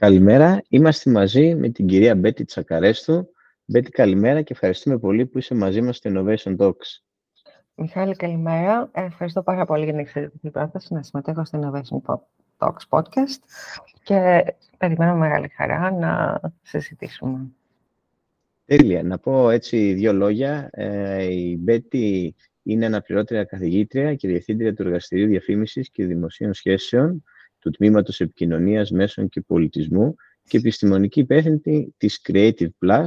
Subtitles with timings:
[0.00, 0.62] Καλημέρα.
[0.68, 3.30] Είμαστε μαζί με την κυρία Μπέτη Τσακαρέστου.
[3.64, 7.00] Μπέτη, καλημέρα και ευχαριστούμε πολύ που είσαι μαζί μας στο Innovation Talks.
[7.74, 8.90] Μιχάλη, καλημέρα.
[8.92, 12.14] Ευχαριστώ πάρα πολύ για την εξαιρετική πρόταση να συμμετέχω στο Innovation
[12.58, 13.38] Talks podcast
[14.02, 14.44] και
[14.78, 17.46] περιμένω μεγάλη χαρά να συζητήσουμε.
[18.64, 19.02] Τέλεια.
[19.02, 20.68] Να πω έτσι δύο λόγια.
[20.72, 27.24] Ε, η Μπέτη είναι αναπληρώτρια καθηγήτρια και διευθύντρια του Εργαστηρίου Διαφήμισης και Δημοσίων Σχέσεων
[27.60, 33.06] του Τμήματος Επικοινωνίας Μέσων και Πολιτισμού και επιστημονική υπεύθυνη της Creative Plus,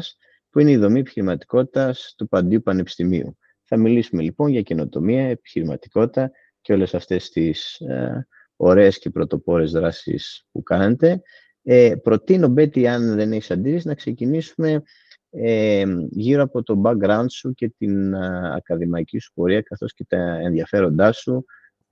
[0.49, 3.37] που είναι η δομή επιχειρηματικότητας του Παντίου Πανεπιστημίου.
[3.63, 6.31] Θα μιλήσουμε λοιπόν για καινοτομία, επιχειρηματικότητα
[6.61, 11.21] και όλες αυτές τις ε, ωραίες και πρωτοπόρες δράσεις που κάνετε.
[11.63, 14.83] Ε, προτείνω, Μπέτη, αν δεν έχεις αντίρρηση, να ξεκινήσουμε
[15.29, 20.17] ε, γύρω από το background σου και την ε, ακαδημαϊκή σου πορεία, καθώς και τα
[20.17, 21.45] ενδιαφέροντά σου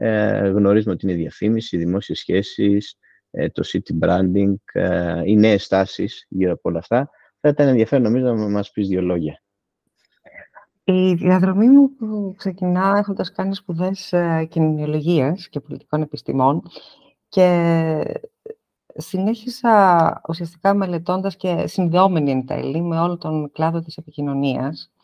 [0.03, 2.97] ε, γνωρίζουμε ότι είναι διαφήμιση, δημόσιες σχέσεις,
[3.31, 7.09] ε, το city branding, ε, οι νέες τάσεις γύρω από όλα αυτά.
[7.39, 9.41] Θα ήταν ενδιαφέρον νομίζω να μας πεις δύο λόγια.
[10.83, 16.61] Η διαδρομή μου που ξεκινά έχοντας κάνει σπουδές ε, κοινωνιολογίας και πολιτικών επιστημών
[17.27, 18.21] και
[18.95, 25.00] συνέχισα ουσιαστικά μελετώντας και συνδεόμενη εν τέλει με όλο τον κλάδο της επικοινωνίας ε,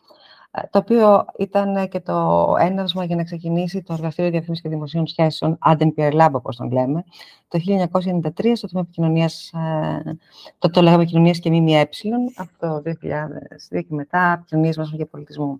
[0.69, 5.57] το οποίο ήταν και το έναυσμα για να ξεκινήσει το Εργαστήριο Διαφήμισης και Δημοσίων Σχέσεων,
[5.65, 7.03] Aden Pierre Lab, όπως τον λέμε,
[7.47, 10.17] το 1993 στο τμήμα επικοινωνίας, ε,
[10.57, 11.89] το, το λέγαμε επικοινωνίας και ΜΜΕ,
[12.35, 15.59] από το 2002 και μετά επικοινωνίας μέσω και πολιτισμού.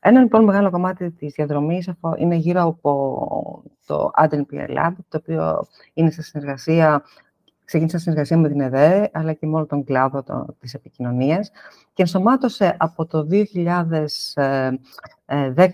[0.00, 5.66] Ένα λοιπόν μεγάλο κομμάτι της διαδρομής είναι γύρω από το Aden Pierre Lab, το οποίο
[5.94, 7.02] είναι σε συνεργασία
[7.66, 11.50] ξεκίνησε συνεργασία με την ΕΔΕ, αλλά και με όλο τον κλάδο το, της επικοινωνίας
[11.94, 13.42] και ενσωμάτωσε από το 2010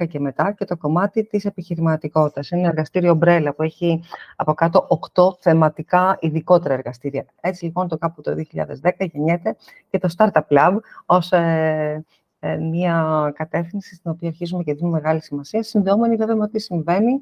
[0.08, 2.50] και μετά και το κομμάτι της επιχειρηματικότητας.
[2.50, 4.02] Είναι ένα εργαστήριο μπρέλα που έχει
[4.36, 7.24] από κάτω 8 θεματικά ειδικότερα εργαστήρια.
[7.40, 8.34] Έτσι λοιπόν το κάπου το
[8.82, 9.56] 2010 γεννιέται
[9.90, 10.76] και το Startup Lab
[11.06, 12.04] ως ε,
[12.38, 17.12] ε, μια κατεύθυνση στην οποία αρχίζουμε και δίνουμε μεγάλη σημασία, συνδεόμενη βέβαια με ό,τι συμβαίνει
[17.12, 17.18] ε,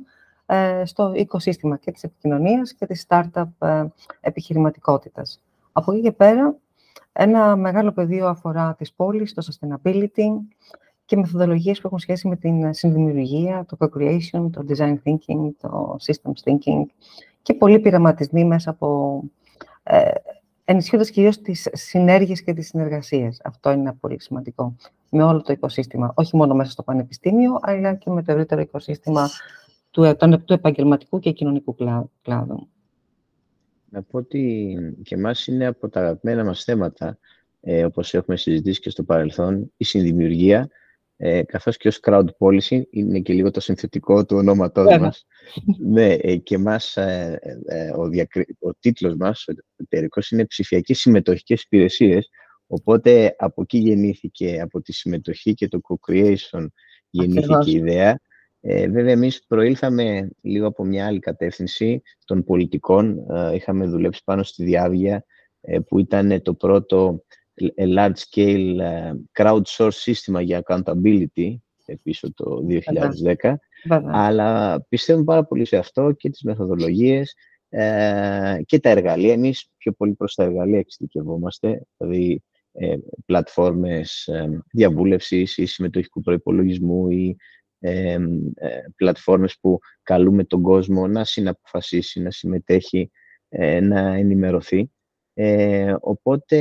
[0.84, 3.84] στο οικοσύστημα και της επικοινωνίας και της startup ε,
[4.20, 5.40] επιχειρηματικότητας.
[5.72, 6.56] Από εκεί και πέρα,
[7.12, 10.26] ένα μεγάλο πεδίο αφορά τις πόλεις, το sustainability
[11.04, 16.50] και μεθοδολογίες που έχουν σχέση με την συνδημιουργία, το co-creation, το design thinking, το systems
[16.50, 16.84] thinking
[17.42, 19.20] και πολλοί πειραματισμοί μέσα από
[19.82, 20.10] ε,
[20.64, 23.40] ενισχύοντας κυρίως τις συνέργειες και τις συνεργασίες.
[23.44, 24.74] Αυτό είναι πολύ σημαντικό
[25.10, 29.28] με όλο το οικοσύστημα, όχι μόνο μέσα στο πανεπιστήμιο, αλλά και με το ευρύτερο οικοσύστημα
[29.90, 31.74] του, του επαγγελματικού και κοινωνικού
[32.22, 32.68] κλάδου.
[33.90, 37.18] Να πω ότι και εμάς είναι από τα αγαπημένα μας θέματα,
[37.60, 40.70] ε, όπως έχουμε συζητήσει και στο παρελθόν, η συνδημιουργία,
[41.16, 44.98] ε, καθώς και ως crowd policy, είναι και λίγο το συνθετικό του ονόματός yeah.
[44.98, 45.26] μας.
[45.78, 48.56] ναι, ε, και μας, ε, ε, ο, διακρι...
[48.60, 52.28] ο τίτλος μας, ο εταιρικός, είναι ψηφιακές συμμετοχικές υπηρεσίες,
[52.66, 56.66] οπότε από εκεί γεννήθηκε, από τη συμμετοχή και το co-creation
[57.10, 58.20] γεννήθηκε η ιδέα
[58.60, 63.26] ε, βέβαια, εμείς προήλθαμε λίγο από μια άλλη κατεύθυνση των πολιτικών.
[63.30, 65.24] Ε, είχαμε δουλέψει πάνω στη διάβγεια,
[65.60, 68.80] ε, που ήταν το πρώτο ε, large-scale
[69.32, 71.54] crowdsource σύστημα για accountability,
[72.02, 72.66] πίσω το
[73.40, 73.54] 2010.
[74.10, 77.34] Αλλά πιστεύουμε πάρα πολύ σε αυτό και τις μεθοδολογίες
[78.64, 79.32] και τα εργαλεία.
[79.32, 82.42] Εμείς πιο πολύ προς τα εργαλεία εξειδικευόμαστε, δηλαδή
[83.26, 84.28] πλατφόρμες
[84.72, 87.36] διαβούλευσης ή συμμετοχικού προϋπολογισμού ή
[87.80, 88.18] ε,
[88.96, 93.10] πλατφόρμες που καλούμε τον κόσμο να συναποφασίσει, να συμμετέχει,
[93.48, 94.90] ε, να ενημερωθεί.
[95.34, 96.58] Ε, οπότε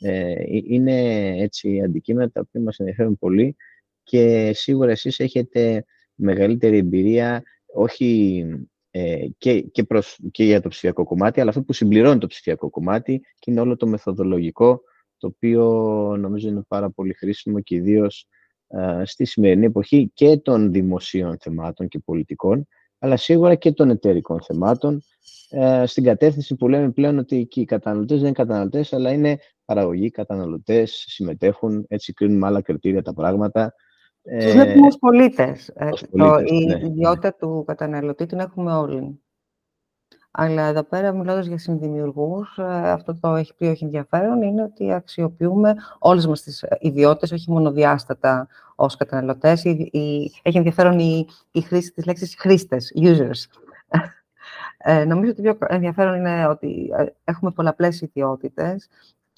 [0.00, 3.56] ε, είναι έτσι αντικείμενα τα οποία μας ενδιαφέρουν πολύ
[4.02, 7.42] και σίγουρα εσείς έχετε μεγαλύτερη εμπειρία
[7.74, 8.44] όχι
[8.90, 12.70] ε, και, και, προς, και για το ψηφιακό κομμάτι, αλλά αυτό που συμπληρώνει το ψηφιακό
[12.70, 14.82] κομμάτι και είναι όλο το μεθοδολογικό,
[15.18, 15.64] το οποίο
[16.18, 18.39] νομίζω είναι πάρα πολύ χρήσιμο και ιδίως ε,
[19.04, 22.66] στη σημερινή εποχή και των δημοσίων θεμάτων και πολιτικών,
[22.98, 25.02] αλλά σίγουρα και των εταιρικών θεμάτων,
[25.50, 30.10] ε, στην κατεύθυνση που λέμε πλέον ότι οι καταναλωτές δεν είναι καταναλωτές, αλλά είναι παραγωγοί,
[30.10, 33.74] καταναλωτές, συμμετέχουν, έτσι κρίνουν με άλλα κριτήρια τα πράγματα.
[34.40, 35.72] Τους βλέπουμε ως πολίτες.
[36.10, 36.86] πολίτες η ναι.
[36.86, 39.20] ιδιότητα του καταναλωτή την έχουμε όλοι.
[40.30, 44.92] Αλλά εδώ πέρα, μιλώντας για συνδημιουργούς, ε, αυτό το έχει πει όχι ενδιαφέρον, είναι ότι
[44.92, 49.64] αξιοποιούμε όλες μας τις ιδιότητες, όχι μόνο διάστατα ως καταναλωτές.
[50.42, 53.44] έχει ενδιαφέρον η, η χρήση της λέξης χρήστες, users.
[54.82, 58.88] Ε, νομίζω ότι πιο ενδιαφέρον είναι ότι ε, έχουμε πολλαπλές ιδιότητες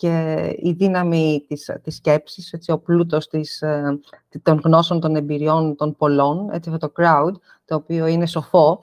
[0.02, 4.00] και η δύναμη της, της σκέψης, έτσι, ο πλούτος της, ε,
[4.43, 7.32] των γνώσεων, των εμπειριών των πολλών, έτσι, αυτό το crowd,
[7.64, 8.82] το οποίο είναι σοφό.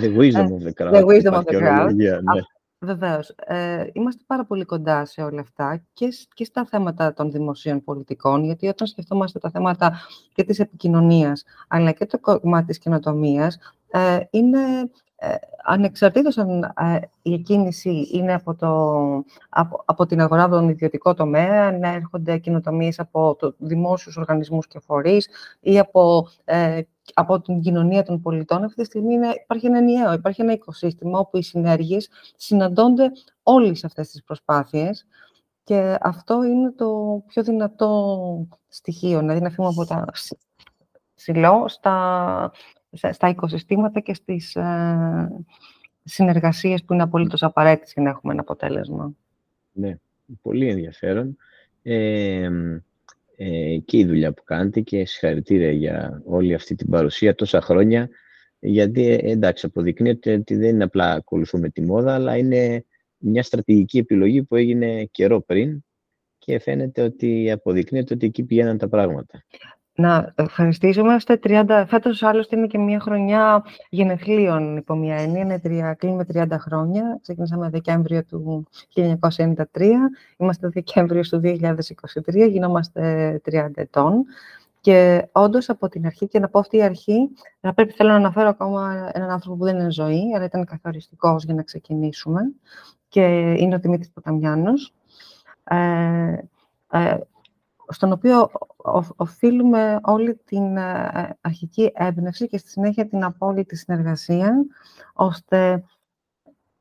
[0.00, 0.94] The wisdom of the crowd.
[0.94, 1.94] The wisdom of the crowd.
[1.94, 2.18] Ναι.
[2.78, 3.34] Βεβαίως.
[3.36, 8.44] Ε, είμαστε πάρα πολύ κοντά σε όλα αυτά και, και στα θέματα των δημοσίων πολιτικών,
[8.44, 10.00] γιατί όταν σκεφτόμαστε τα θέματα
[10.34, 13.58] και της επικοινωνίας, αλλά και το κομμάτι της καινοτομίας,
[13.90, 14.58] ε, είναι
[15.20, 15.34] ε,
[15.64, 18.68] ανεξαρτήτως αν ε, η εκκίνηση είναι από, το,
[19.48, 24.66] από, από την αγορά από τον ιδιωτικό τομέα, να έρχονται κοινοτομίε από το, δημόσιους οργανισμούς
[24.66, 25.28] και φορείς
[25.60, 26.80] ή από, ε,
[27.14, 28.64] από την κοινωνία των πολιτών.
[28.64, 33.10] Αυτή τη στιγμή είναι, υπάρχει ένα ενιαίο, υπάρχει ένα οικοσύστημα όπου οι συνέργειες συναντώνται
[33.42, 35.06] όλες αυτές τις προσπάθειες
[35.64, 40.04] και αυτό είναι το πιο δυνατό στοιχείο, δηλαδή να φύγουμε από τα
[41.14, 42.52] ψηλό στα,
[42.92, 45.44] στα οικοσυστήματα και στις ε,
[46.04, 49.12] συνεργασίες που είναι απολύτως απαραίτητες για να έχουμε ένα αποτέλεσμα.
[49.72, 49.98] Ναι,
[50.42, 51.36] πολύ ενδιαφέρον.
[51.82, 52.48] Ε,
[53.36, 58.08] ε, και η δουλειά που κάνετε και συγχαρητήρια για όλη αυτή την παρουσία τόσα χρόνια
[58.58, 62.84] γιατί ε, εντάξει αποδεικνύεται ότι δεν είναι απλά ακολουθούμε τη μόδα αλλά είναι
[63.18, 65.84] μια στρατηγική επιλογή που έγινε καιρό πριν
[66.38, 69.44] και φαίνεται ότι αποδεικνύεται ότι εκεί πηγαίναν τα πράγματα
[69.98, 71.00] να ευχαριστήσω.
[71.00, 76.26] Είμαστε 30, φέτος άλλωστε είναι και μια χρονιά γενεθλίων υπό μια έννοια, είναι τρία, κλείνουμε
[76.34, 77.18] 30 χρόνια.
[77.22, 79.64] Ξεκινήσαμε Δεκέμβριο του 1993,
[80.36, 84.24] είμαστε Δεκέμβριο του 2023, γινόμαστε 30 ετών.
[84.80, 87.30] Και όντως από την αρχή, και να πω αυτή η αρχή,
[87.60, 91.44] να πρέπει θέλω να αναφέρω ακόμα έναν άνθρωπο που δεν είναι ζωή, αλλά ήταν καθοριστικός
[91.44, 92.40] για να ξεκινήσουμε.
[93.08, 94.92] Και είναι ο Δημήτρης Ποταμιάνος.
[95.64, 95.76] Ε,
[96.90, 97.18] ε,
[97.88, 98.50] στον οποίο
[99.16, 104.54] οφείλουμε όλη την ε, αρχική έμπνευση και στη συνέχεια την απόλυτη συνεργασία,
[105.12, 105.84] ώστε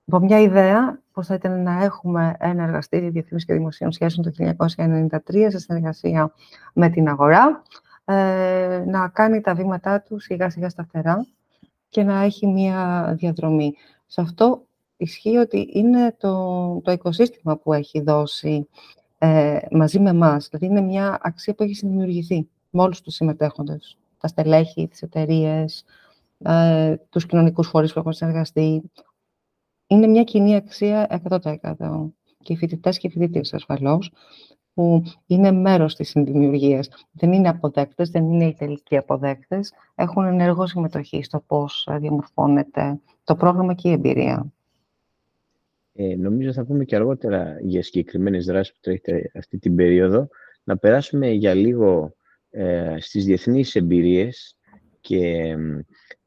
[0.05, 4.53] από μια ιδέα πώς θα ήταν να έχουμε ένα εργαστήριο διεθνούς και δημοσίων σχέσεων το
[4.67, 6.33] 1993 σε συνεργασία
[6.73, 7.63] με την αγορά,
[8.05, 11.25] ε, να κάνει τα βήματά του σιγά σιγά σταθερά
[11.89, 13.73] και να έχει μια διαδρομή.
[14.05, 14.65] Σε αυτό
[14.97, 18.67] ισχύει ότι είναι το, το οικοσύστημα που έχει δώσει
[19.17, 20.47] ε, μαζί με εμάς.
[20.49, 23.97] Δηλαδή, είναι μια αξία που έχει συνδημιουργηθεί με όλους τους συμμετέχοντες.
[24.17, 25.83] Τα στελέχη, τις εταιρείες,
[26.37, 28.91] ε, τους κοινωνικούς φορείς που έχουν συνεργαστεί.
[29.87, 32.13] Είναι μια κοινή αξία 100%.
[32.43, 34.11] Και οι φοιτητές και οι φοιτητέ ασφαλώς,
[34.73, 36.89] που είναι μέρος της συνδημιουργίας.
[37.11, 39.73] Δεν είναι αποδέκτες, δεν είναι οι τελικοί αποδέκτες.
[39.95, 44.51] Έχουν ενεργό συμμετοχή στο πώς διαμορφώνεται το πρόγραμμα και η εμπειρία.
[45.99, 50.27] Ε, νομίζω θα πούμε και αργότερα για συγκεκριμένες δράσεις που τρέχετε αυτή την περίοδο.
[50.63, 52.15] Να περάσουμε για λίγο
[52.49, 54.57] ε, στις διεθνείς εμπειρίες
[55.01, 55.55] και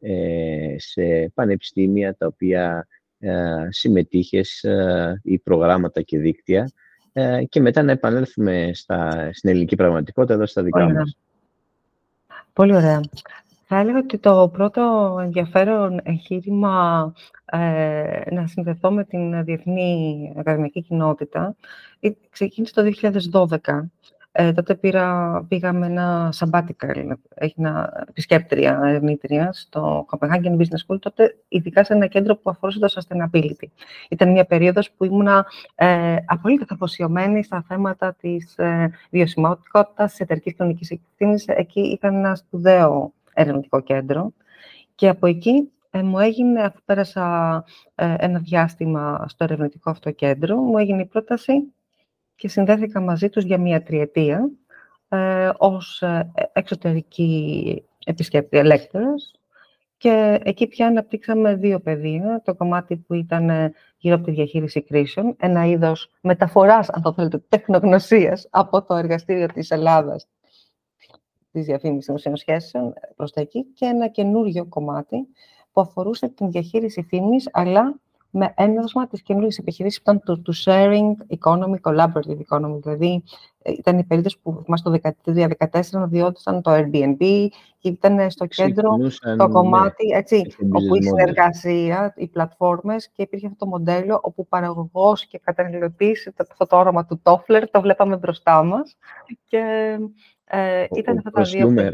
[0.01, 2.87] ε, σε πανεπιστήμια τα οποία
[3.19, 6.73] ε, συμμετείχες ε, ή προγράμματα και δίκτυα
[7.13, 11.17] ε, και μετά να επανέλθουμε στα, στην ελληνική πραγματικότητα εδώ στα δικά μας.
[12.53, 13.01] Πολύ ωραία.
[13.73, 17.13] Θα έλεγα ότι το πρώτο ενδιαφέρον εγχείρημα
[17.45, 21.57] ε, να συνδεθώ με την διεθνή ακαδημαϊκή κοινότητα
[22.01, 22.83] ε, ξεκίνησε το
[23.63, 23.81] 2012.
[24.33, 31.85] Ε, τότε πήρα, πήγαμε ένα sabbatical, έγινα επισκέπτρια ερευνήτρια στο Copenhagen Business School, τότε ειδικά
[31.85, 33.69] σε ένα κέντρο που αφορούσε το sustainability.
[34.09, 40.55] Ήταν μια περίοδος που ήμουνα ε, απολύτως αφοσιωμένη στα θέματα της ε, βιωσιμότητας, της εταιρικής
[40.55, 41.45] κοινωνικής ευθύνης.
[41.47, 44.33] Εκεί ήταν ένα σπουδαίο ερευνητικό κέντρο.
[44.95, 50.57] Και από εκεί ε, μου έγινε, αφού πέρασα ε, ένα διάστημα στο ερευνητικό αυτό κέντρο,
[50.57, 51.53] μου έγινε η πρόταση
[52.37, 54.51] και συνδέθηκα μαζί τους για μία τριετία
[55.09, 59.39] ε, ως ε, εξωτερική επισκέπτη lecturers
[59.97, 62.43] και εκεί πια αναπτύξαμε δύο πεδία.
[62.45, 67.43] Το κομμάτι που ήταν γύρω από τη διαχείριση κρίσεων, ένα είδος μεταφοράς, αν το θέλετε,
[67.49, 70.27] τεχνογνωσίας από το εργαστήριο της Ελλάδας
[71.53, 75.29] της διαφήμισης δημοσίων σχέσεων προς τα εκεί και ένα καινούργιο κομμάτι
[75.73, 81.37] που αφορούσε την διαχείριση φήμης, αλλά με ένδοσμα της καινούργιας επιχειρήσης που ήταν το, sharing
[81.39, 82.79] economy, collaborative economy.
[82.83, 83.23] Δηλαδή,
[83.63, 88.47] ε, ήταν η περίπτωση που θυμάστε το 2014 να διόντουσαν το Airbnb και ήταν στο
[88.47, 94.19] κέντρο το ναι, κομμάτι, έτσι, όπου η συνεργασία, οι πλατφόρμες και υπήρχε αυτό το μοντέλο
[94.23, 98.97] όπου παραγωγός και καταναλωτής, αυτό το όρομα του Toffler, το βλέπαμε μπροστά μας.
[99.45, 99.97] Και
[100.51, 101.69] ε, ήταν αυτά τα δύο.
[101.69, 101.93] Ε, ναι.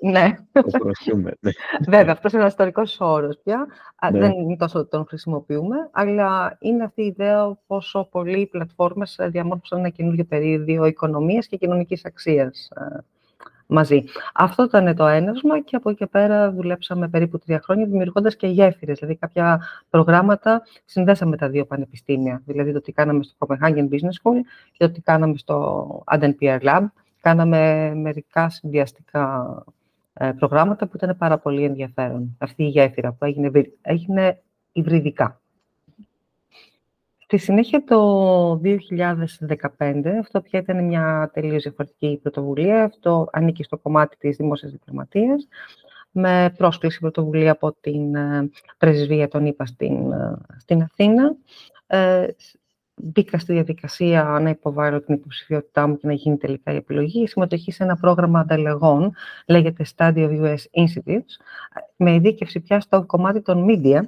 [0.00, 0.36] ναι.
[1.88, 3.66] Βέβαια, αυτός είναι ένα ιστορικός όρος πια.
[4.12, 4.18] Ναι.
[4.18, 9.06] Δεν είναι τόσο ότι τον χρησιμοποιούμε, αλλά είναι αυτή η ιδέα πόσο πολλοί οι πλατφόρμε
[9.28, 12.98] διαμόρφωσαν ένα καινούργιο περίοδο οικονομίας και κοινωνικής αξίας ε,
[13.66, 14.04] μαζί.
[14.34, 18.46] Αυτό ήταν το έναυσμα και από εκεί και πέρα δουλέψαμε περίπου τρία χρόνια δημιουργώντας και
[18.46, 18.98] γέφυρες.
[18.98, 19.60] Δηλαδή, κάποια
[19.90, 22.42] προγράμματα συνδέσαμε τα δύο πανεπιστήμια.
[22.46, 24.40] Δηλαδή, το τι κάναμε στο Copenhagen Business School
[24.72, 26.86] και το τι κάναμε στο Aden PR Lab
[27.20, 29.54] κάναμε μερικά συνδυαστικά
[30.12, 32.36] ε, προγράμματα που ήταν πάρα πολύ ενδιαφέρον.
[32.38, 33.50] Αυτή η γέφυρα που έγινε,
[33.82, 35.40] έγινε υβριδικά.
[37.18, 44.16] Στη συνέχεια το 2015, αυτό πια ήταν μια τελείως διαφορετική πρωτοβουλία, αυτό ανήκει στο κομμάτι
[44.16, 45.48] της δημόσιας διπλωματίας,
[46.10, 51.36] με πρόσκληση πρωτοβουλία από την ε, πρεσβεία των ΗΠΑ στην, ε, στην Αθήνα.
[53.00, 57.22] Ε, μπήκα στη διαδικασία να υποβάλω την υποψηφιότητά μου και να γίνει τελικά η επιλογή.
[57.22, 59.14] Η συμμετοχή σε ένα πρόγραμμα ανταλλαγών,
[59.46, 61.34] λέγεται Study of US Institutes,
[61.96, 64.00] με ειδίκευση πια στο κομμάτι των media,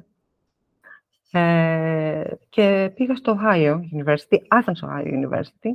[1.33, 5.71] ε, και πήγα στο Ohio University, Athens Ohio University,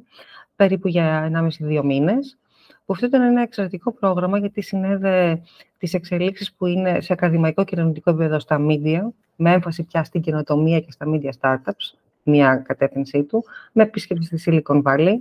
[0.55, 2.37] περίπου για 1,5-2 μήνες,
[2.85, 5.41] που αυτό ήταν ένα εξαιρετικό πρόγραμμα γιατί συνέδε
[5.77, 9.01] τις εξελίξεις που είναι σε ακαδημαϊκό και κοινωνικό επίπεδο στα media,
[9.35, 14.63] με έμφαση πια στην καινοτομία και στα media startups, μια κατεύθυνσή του, με επίσκεψη στη
[14.65, 15.15] Silicon Valley.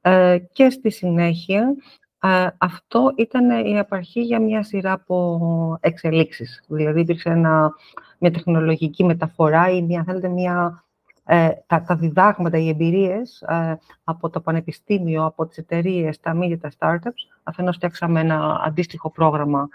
[0.00, 1.74] Ε, και στη συνέχεια,
[2.20, 6.64] ε, αυτό ήταν η απαρχή για μια σειρά από εξελίξεις.
[6.68, 7.72] Δηλαδή, υπήρξε ένα,
[8.18, 10.84] μια τεχνολογική μεταφορά ή μια, θέλετε, μια,
[11.24, 16.58] ε, τα, τα διδάγματα, οι εμπειρίες ε, από το πανεπιστήμιο, από τις εταιρείες, τα media,
[16.60, 17.36] τα startups.
[17.42, 19.68] Αφενός φτιάξαμε ένα αντίστοιχο πρόγραμμα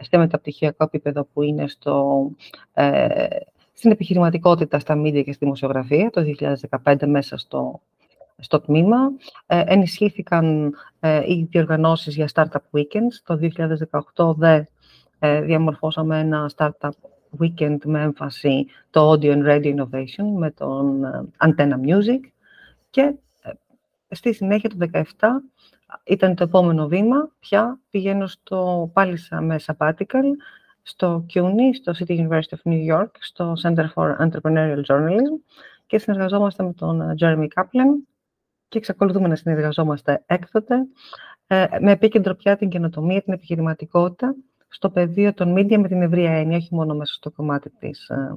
[0.00, 2.30] στο μεταπτυχιακό επίπεδο που είναι στο,
[2.72, 3.26] ε,
[3.74, 6.24] στην επιχειρηματικότητα στα media και στη δημοσιογραφία το
[6.84, 7.80] 2015 μέσα στο,
[8.38, 8.98] στο τμήμα.
[9.46, 13.14] Ε, ενισχύθηκαν ε, οι διοργανώσεις για Startup Weekends.
[13.24, 13.38] Το
[14.16, 14.62] 2018 δε
[15.18, 16.90] ε, διαμορφώσαμε ένα Startup
[17.40, 22.20] Weekend με έμφαση το Audio and Radio Innovation με τον ε, Antenna Music
[22.90, 23.50] και ε,
[24.14, 25.02] στη συνέχεια το 2017
[26.04, 27.28] ήταν το επόμενο βήμα.
[27.40, 30.24] Πια πηγαίνω στο, πάλι με sabbatical
[30.86, 35.40] στο CUNY, στο City University of New York, στο Center for Entrepreneurial Journalism
[35.86, 37.90] και συνεργαζόμαστε με τον ε, Jeremy Kaplan
[38.68, 40.74] και εξακολουθούμε να συνεργαζόμαστε έκτοτε
[41.46, 44.34] ε, με επίκεντρο πια την καινοτομία, την επιχειρηματικότητα
[44.68, 48.36] στο πεδίο των media με την ευρία έννοια, όχι μόνο μέσα στο κομμάτι της ε,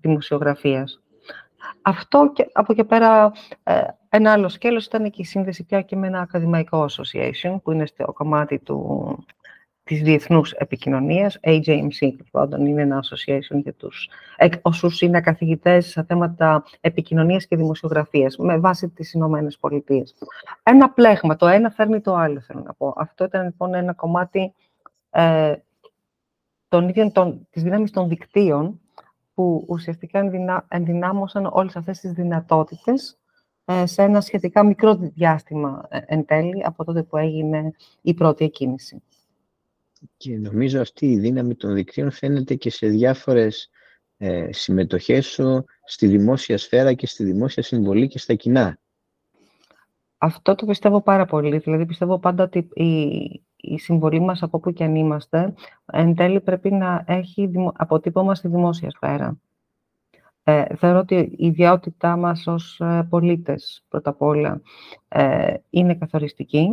[0.00, 1.00] δημοσιογραφίας.
[1.82, 3.32] Αυτό και από και πέρα
[4.08, 7.86] ένα άλλο σκέλος ήταν και η σύνδεση πια και με ένα ακαδημαϊκό association που είναι
[7.86, 9.18] στο κομμάτι του
[9.86, 14.08] της διεθνούς επικοινωνίας, AJMC, πάντων είναι ένα association για τους
[14.62, 20.14] όσους είναι καθηγητές σε θέματα επικοινωνίας και δημοσιογραφίας, με βάση τις Ηνωμένες Πολιτείες.
[20.62, 22.94] Ένα πλέγμα, το ένα φέρνει το άλλο, θέλω να πω.
[22.96, 24.54] Αυτό ήταν λοιπόν ένα κομμάτι
[25.10, 25.54] ε,
[26.68, 28.80] των ίδιων των, της δύναμης των δικτύων,
[29.34, 30.30] που ουσιαστικά
[30.68, 33.18] ενδυνάμωσαν όλες αυτές τις δυνατότητες
[33.64, 38.44] ε, σε ένα σχετικά μικρό διάστημα ε, εν τέλει, από τότε που έγινε η πρώτη
[38.44, 39.02] εκκίνηση.
[40.16, 43.70] Και νομίζω αυτή η δύναμη των δικτύων φαίνεται και σε διάφορες
[44.16, 48.78] ε, συμμετοχές σου στη δημόσια σφαίρα και στη δημόσια συμβολή και στα κοινά.
[50.18, 51.58] Αυτό το πιστεύω πάρα πολύ.
[51.58, 53.02] Δηλαδή, πιστεύω πάντα ότι η,
[53.56, 55.54] η συμβολή μας από όπου και αν είμαστε,
[55.86, 59.40] εν τέλει πρέπει να έχει αποτύπωμα στη δημόσια σφαίρα.
[60.42, 64.60] Ε, θεωρώ ότι η ιδιότητά μας ως ε, πολίτες, πρώτα απ' όλα,
[65.08, 66.68] ε, είναι καθοριστική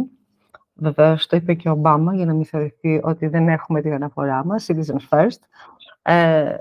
[0.74, 4.46] Βεβαίως, το είπε και ο Ομπάμα, για να μην θεωρηθεί ότι δεν έχουμε την αναφορά
[4.46, 5.40] μας, citizens first.
[6.02, 6.58] Ε,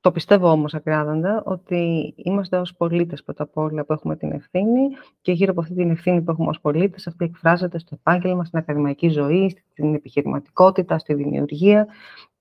[0.00, 4.80] το πιστεύω όμως ακράδαντα ότι είμαστε ως πολίτες πρώτα απ' όλα που έχουμε την ευθύνη
[5.20, 8.58] και γύρω από αυτή την ευθύνη που έχουμε ως πολίτες αυτή εκφράζεται στο επάγγελμα, στην
[8.58, 11.86] ακαδημαϊκή ζωή, στην επιχειρηματικότητα, στη δημιουργία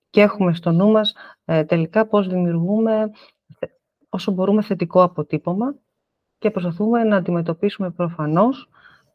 [0.09, 3.12] και έχουμε στο νου μας ε, τελικά πώς δημιουργούμε
[4.09, 5.75] όσο μπορούμε θετικό αποτύπωμα
[6.38, 8.69] και προσπαθούμε να αντιμετωπίσουμε προφανώς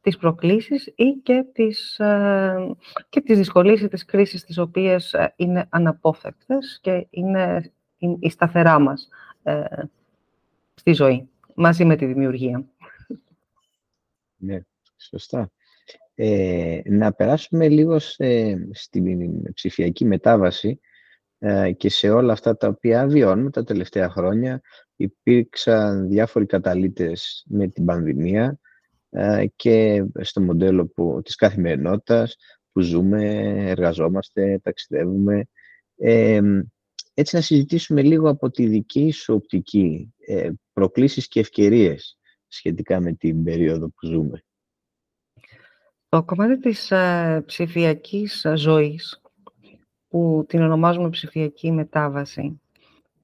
[0.05, 2.77] τις προκλήσεις ή και τις, ε,
[3.09, 7.73] και τις δυσκολίες ή τις κρίσεις τις οποίες ε, είναι αναπόφευκτες και είναι
[8.19, 9.09] η σταθερά μας
[9.43, 9.65] ε,
[10.75, 12.65] στη ζωή, μαζί με τη δημιουργία.
[14.37, 14.61] Ναι,
[14.97, 15.51] σωστά.
[16.15, 17.99] Ε, να περάσουμε λίγο
[18.73, 20.81] στην ψηφιακή μετάβαση
[21.77, 24.61] και σε όλα αυτά τα οποία βιώνουμε τα τελευταία χρόνια.
[24.97, 28.64] Υπήρξαν διάφοροι καταλήτες με την πανδημία, ε,
[29.57, 32.37] και στο μοντέλο που, της καθημερινότητας
[32.73, 33.23] που ζούμε,
[33.71, 35.49] εργαζόμαστε, ταξιδεύουμε.
[35.97, 36.41] Ε,
[37.15, 42.19] έτσι να συζητήσουμε λίγο από τη δική σου οπτική ε, προκλήσεις και ευκαιρίες
[42.49, 44.45] σχετικά με την περίοδο που ζούμε.
[46.09, 49.21] Το κομμάτι της ε, ψηφιακής ζωής,
[50.09, 52.61] που την ονομάζουμε ψηφιακή μετάβαση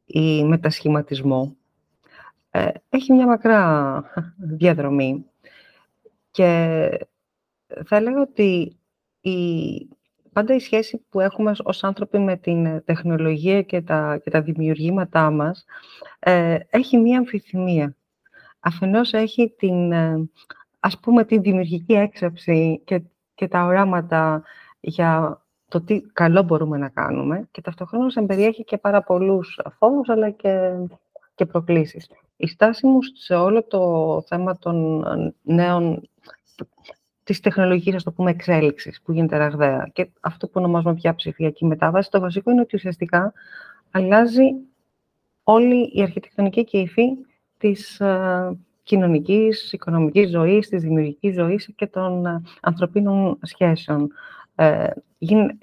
[0.04, 1.56] ή μετασχηματισμό,
[2.50, 4.02] ε, έχει μια μακρά
[4.36, 5.29] διαδρομή
[6.30, 6.88] και
[7.84, 8.78] θα έλεγα ότι
[9.20, 9.32] η,
[10.32, 15.30] πάντα η σχέση που έχουμε ως άνθρωποι με την τεχνολογία και τα, και τα δημιουργήματά
[15.30, 15.64] μας
[16.18, 17.96] ε, έχει μία αμφιθυμία.
[18.60, 20.28] Αφενός έχει την, ε,
[20.80, 23.02] ας πούμε, την δημιουργική έξαψη και,
[23.34, 24.42] και τα οράματα
[24.80, 30.30] για το τι καλό μπορούμε να κάνουμε και ταυτοχρόνως εμπεριέχει και πάρα πολλούς φόβους αλλά
[30.30, 30.72] και,
[31.34, 32.10] και προκλήσεις.
[32.36, 35.04] Η στάση μου σε όλο το θέμα των
[35.42, 36.09] νέων
[37.24, 41.64] της τεχνολογικής, ας το πούμε, εξέλιξης που γίνεται ραγδαία και αυτό που ονομάζουμε πια ψηφιακή
[41.64, 43.32] μετάβαση, το βασικό είναι ότι ουσιαστικά
[43.90, 44.48] αλλάζει
[45.42, 47.08] όλη η αρχιτεκτονική και η υφή
[47.58, 54.12] της ε, κοινωνικής, οικονομικής ζωής, της δημιουργικής ζωής και των ε, ανθρωπίνων σχέσεων.
[54.54, 54.90] Ε,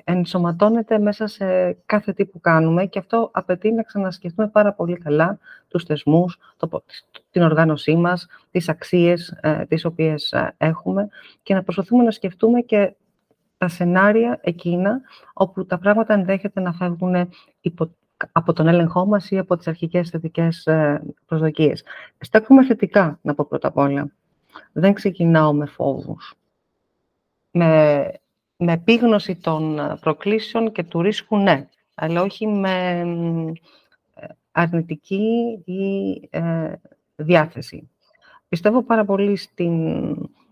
[0.04, 5.40] ενσωματώνεται μέσα σε κάθε τι που κάνουμε και αυτό απαιτεί να ξανασκεφτούμε πάρα πολύ καλά
[5.68, 6.84] τους θεσμούς, το,
[7.32, 11.08] την οργάνωσή μας, τις αξίες ε, τις οποίες ε, έχουμε
[11.44, 12.96] και να προσπαθούμε να σκεφτούμε και
[13.58, 15.02] τα σενάρια εκείνα
[15.34, 17.30] όπου τα πράγματα ενδέχεται να φεύγουν
[17.62, 17.92] υπό,
[18.32, 21.84] από τον έλεγχό μας ή από τις αρχικές θετικές ε, προσδοκίες.
[22.20, 24.12] Στέκομαι θετικά, να πω πρώτα απ' όλα.
[24.72, 26.36] Δεν ξεκινάω με φόβους.
[27.52, 28.12] Με
[28.58, 33.04] με επίγνωση των ε, προκλήσεων και του ρίσκου, ναι, αλλά όχι με
[34.14, 36.74] ε, αρνητική ή ε,
[37.16, 37.90] διάθεση.
[38.50, 39.74] Πιστεύω πάρα πολύ στην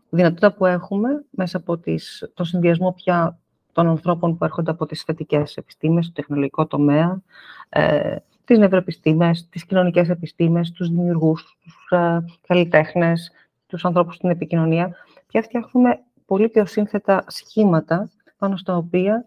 [0.10, 3.40] δυνατότητα που έχουμε μέσα από τις, το συνδυασμό πια
[3.72, 7.22] των ανθρώπων που έρχονται από τις θετικές επιστήμες, το τεχνολογικό τομέα,
[7.70, 13.32] ε, τις νευροεπιστήμες, τις κοινωνικές επιστήμες, τους δημιουργούς, τους ε, καλλιτέχνες,
[13.68, 14.96] τους ανθρώπους στην επικοινωνία.
[15.28, 19.26] Πια φτιάχνουμε πολύ πιο σύνθετα σχήματα πάνω στα οποία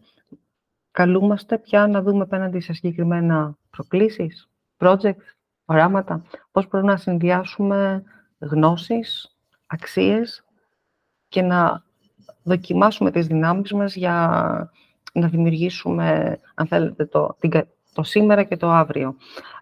[0.91, 5.17] καλούμαστε πια να δούμε απέναντι σε συγκεκριμένα προκλήσεις, project,
[5.65, 8.03] οράματα, πώς μπορούμε να συνδυάσουμε
[8.39, 9.37] γνώσεις,
[9.67, 10.45] αξίες
[11.29, 11.83] και να
[12.43, 14.73] δοκιμάσουμε τις δυνάμεις μας για
[15.13, 17.37] να δημιουργήσουμε, αν θέλετε, το,
[17.93, 19.17] το σήμερα και το αύριο.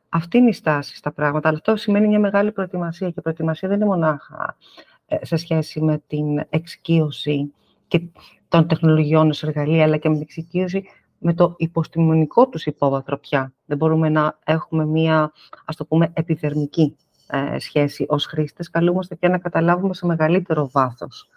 [0.09, 3.69] Αυτή είναι η στάση στα πράγματα, αλλά αυτό σημαίνει μια μεγάλη προετοιμασία και η προετοιμασία
[3.69, 7.52] δεν είναι μονάχα ε, σε σχέση με την εξοικείωση
[7.88, 8.00] και
[8.48, 10.84] των τεχνολογιών ως εργαλεία, αλλά και με την εξοικείωση
[11.18, 13.52] με το υποστημονικό τους υπόβαθρο πια.
[13.66, 15.32] Δεν μπορούμε να έχουμε μία,
[15.64, 16.96] ας το πούμε, επιδερμική
[17.26, 18.71] ε, σχέση ως χρήστες.
[18.71, 21.28] Καλούμαστε και να καταλάβουμε σε μεγαλύτερο βάθος,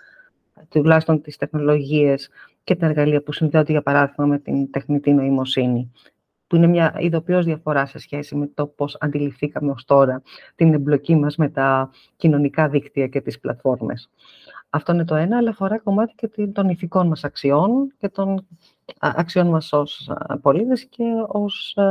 [0.69, 2.29] τουλάχιστον τις τεχνολογίες
[2.63, 5.91] και τα εργαλεία που συνδέονται, για παράδειγμα, με την τεχνητή νοημοσύνη
[6.49, 10.21] που είναι μια ειδοποιώς διαφορά σε σχέση με το πώς αντιληφθήκαμε ως τώρα
[10.55, 14.09] την εμπλοκή μας με τα κοινωνικά δίκτυα και τις πλατφόρμες.
[14.69, 18.47] Αυτό είναι το ένα, αλλά αφορά κομμάτι και των ηθικών μας αξιών και των
[18.99, 21.83] αξιών μας ως πολίτες και ως, ε,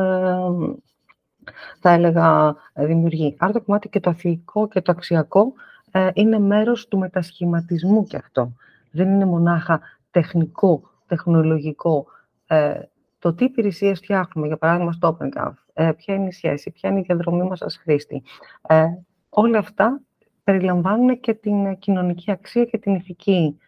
[1.80, 3.36] θα έλεγα, δημιουργοί.
[3.38, 5.52] Άρα το κομμάτι και το αθλητικό και το αξιακό
[5.90, 8.52] ε, είναι μέρος του μετασχηματισμού και αυτό.
[8.90, 12.06] Δεν είναι μονάχα τεχνικό, τεχνολογικό,
[12.46, 12.80] ε,
[13.18, 16.98] το τι υπηρεσίες φτιάχνουμε, για παράδειγμα στο OpenGov, ε, ποια είναι η σχέση, ποια είναι
[16.98, 18.22] η διαδρομή μας ως χρήστη.
[18.68, 18.87] Ε,
[19.28, 20.00] όλα αυτά
[20.44, 23.59] περιλαμβάνουν και την κοινωνική αξία και την ηθική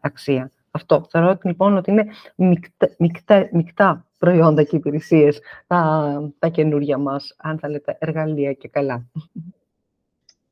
[0.00, 0.50] αξία.
[0.70, 1.06] Αυτό.
[1.10, 2.06] Θεωρώ λοιπόν ότι είναι
[2.98, 9.06] μικτά, μικτά, προϊόντα και υπηρεσίες τα, τα καινούργια μας, αν θέλετε, εργαλεία και καλά.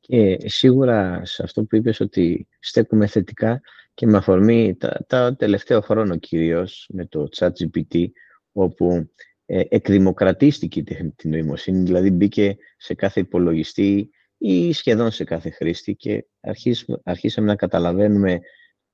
[0.01, 3.61] Και σίγουρα σε αυτό που είπες ότι στέκουμε θετικά
[3.95, 8.07] και με αφορμή τα, τα τελευταίο χρόνο κυρίως με το ChatGPT,
[8.55, 9.11] όπου
[9.47, 15.95] ε, εκδημοκρατίστηκε η τεχνητή νοημοσύνη, δηλαδή μπήκε σε κάθε υπολογιστή ή σχεδόν σε κάθε χρήστη
[15.95, 16.27] και
[17.03, 18.41] αρχίσαμε να καταλαβαίνουμε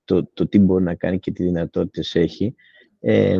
[0.04, 2.54] το, το τι μπορεί να κάνει και τι δυνατότητες έχει.
[3.00, 3.36] Ε,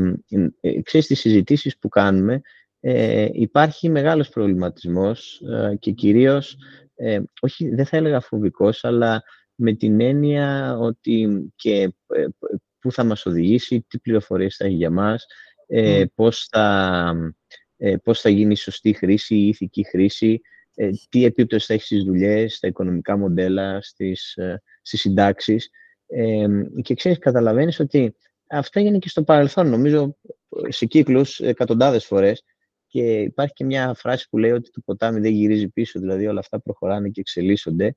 [0.61, 2.43] ε, ξέρεις, στις συζητήσεις που κάνουμε
[2.81, 6.57] ε, υπάρχει μεγάλος προβληματισμός ε, και κυρίως,
[6.95, 9.23] ε, όχι δεν θα έλεγα φοβικός, αλλά
[9.55, 11.95] με την έννοια ότι και
[12.79, 15.27] πού θα μας οδηγήσει, τι πληροφορίες θα έχει για μας,
[15.73, 17.15] ε, πώς, θα,
[17.77, 20.41] ε, πώς θα γίνει η σωστή χρήση, η ηθική χρήση,
[20.75, 25.71] ε, τι επίπτωση θα έχει στις δουλειές, στα οικονομικά μοντέλα, στις, ε, στις συντάξεις.
[26.07, 26.47] Ε,
[26.83, 28.15] και ξέρεις, καταλαβαίνεις ότι
[28.47, 30.17] αυτό έγινε και στο παρελθόν, νομίζω,
[30.69, 32.45] σε κύκλους εκατοντάδες φορές.
[32.87, 36.41] Και υπάρχει και μια φράση που λέει ότι το ποτάμι δεν γυρίζει πίσω, δηλαδή όλα
[36.41, 37.95] αυτά προχωράνε και εξελίσσονται.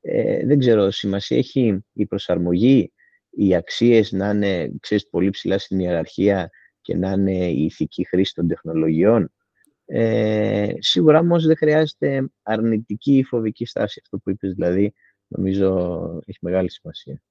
[0.00, 2.92] Ε, δεν ξέρω, σημασία έχει η προσαρμογή,
[3.30, 6.50] οι αξίες να είναι, ξέρεις, πολύ ψηλά στην ιεραρχία
[6.84, 9.32] και να είναι η ηθική χρήση των τεχνολογιών.
[9.86, 14.00] Ε, σίγουρα όμως δεν χρειάζεται αρνητική ή φοβική στάση.
[14.02, 14.94] Αυτό που είπες δηλαδή,
[15.26, 15.68] νομίζω
[16.26, 17.22] έχει μεγάλη σημασία.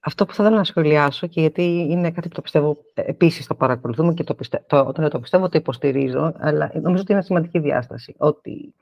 [0.00, 3.54] Αυτό που θα ήθελα να σχολιάσω και γιατί είναι κάτι που το πιστεύω επίσης το
[3.54, 4.64] παρακολουθούμε και το πιστε...
[4.66, 8.14] το, όταν το πιστεύω το υποστηρίζω, αλλά νομίζω ότι είναι σημαντική διάσταση.
[8.18, 8.74] Ότι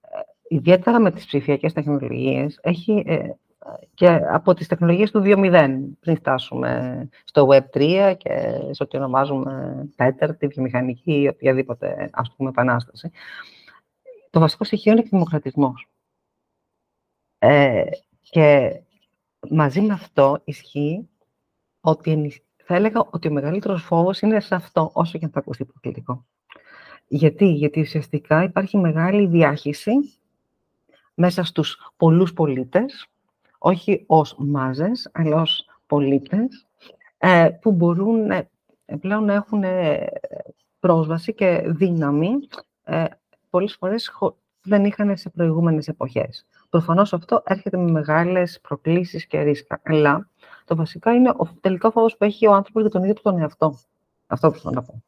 [0.00, 3.28] ε, ιδιαίτερα με τις ψηφιακές τεχνολογίες έχει ε,
[3.94, 10.28] και από τις τεχνολογίες του 2.0, πριν φτάσουμε στο Web3 και σε ό,τι ονομάζουμε Peter,
[10.38, 13.10] τη βιομηχανική ή οποιαδήποτε ας πούμε επανάσταση.
[14.30, 15.88] Το βασικό στοιχείο είναι ο δημοκρατισμός.
[17.38, 17.84] Ε,
[18.20, 18.80] και
[19.50, 21.08] μαζί με αυτό ισχύει
[21.80, 25.64] ότι θα έλεγα ότι ο μεγαλύτερος φόβος είναι σε αυτό, όσο και αν θα ακουστεί
[25.64, 26.26] προκλητικό.
[27.06, 29.92] Γιατί, γιατί ουσιαστικά υπάρχει μεγάλη διάχυση
[31.14, 33.08] μέσα στους πολλούς πολίτες,
[33.58, 36.66] όχι ως μάζες, αλλά ως πολίτες,
[37.18, 38.48] ε, που μπορούν ε,
[39.00, 40.06] πλέον να έχουν ε,
[40.80, 42.30] πρόσβαση και δύναμη
[43.50, 44.10] πολλές φορές
[44.62, 46.46] δεν είχαν σε προηγούμενες εποχές.
[46.70, 49.80] Προφανώς αυτό έρχεται με μεγάλες προκλήσεις και ρίσκα.
[49.84, 50.28] Αλλά
[50.64, 53.78] το βασικό είναι ο τελικό φόβος που έχει ο άνθρωπος για τον ίδιο τον εαυτό.
[54.26, 55.02] Αυτό που θέλω να πω.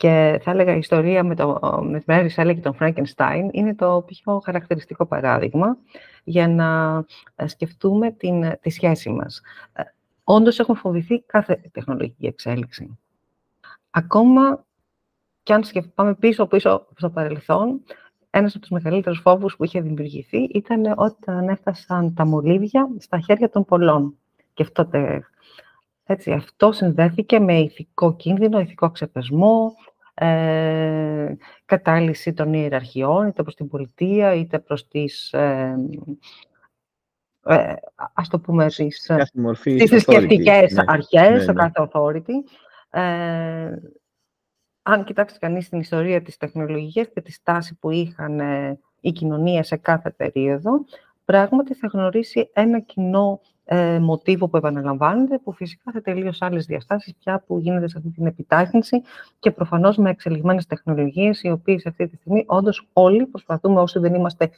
[0.00, 3.74] Και θα έλεγα η ιστορία με, το, με τη Μary Shelley και τον Frankenstein είναι
[3.74, 5.76] το πιο χαρακτηριστικό παράδειγμα
[6.24, 7.02] για να
[7.34, 9.40] ε, σκεφτούμε την, τη σχέση μας.
[9.72, 9.82] Ε,
[10.24, 12.98] όντως έχουν φοβηθεί κάθε τεχνολογική εξέλιξη.
[13.90, 14.64] Ακόμα
[15.42, 17.82] και αν πάμε πίσω-πίσω στο παρελθόν,
[18.30, 23.50] ένας από τους μεγαλύτερους φόβους που είχε δημιουργηθεί ήταν όταν έφτασαν τα μολύβια στα χέρια
[23.50, 24.16] των πολλών.
[24.54, 24.88] Και αυτό,
[26.10, 29.74] έτσι, αυτό συνδέθηκε με ηθικό κίνδυνο, ηθικό ξεπεσμό,
[30.14, 35.74] ε, κατάλυση των ιεραρχιών, είτε προς την πολιτεία, είτε προς τις, ε,
[37.44, 37.74] ε,
[38.14, 39.10] ας το πούμε, τις,
[39.62, 40.82] τις θρησκευτικές ναι.
[40.86, 41.52] αρχές, ναι, ναι.
[41.52, 42.34] κάθε authority.
[42.90, 43.72] Ε,
[44.82, 49.66] αν κοιτάξεις κανείς την ιστορία της τεχνολογίας και τη στάση που είχαν ε, οι κοινωνίες
[49.66, 50.84] σε κάθε περίοδο,
[51.24, 53.40] πράγματι θα γνωρίσει ένα κοινό
[53.72, 58.10] ε, μοτίβο που επαναλαμβάνεται, που φυσικά θα τελείως άλλες διαστάσεις πια που γίνεται σε αυτή
[58.10, 59.02] την επιτάχυνση
[59.38, 64.14] και προφανώς με εξελιγμένες τεχνολογίες, οι οποίες αυτή τη στιγμή όντως όλοι προσπαθούμε, όσοι δεν
[64.14, 64.50] είμαστε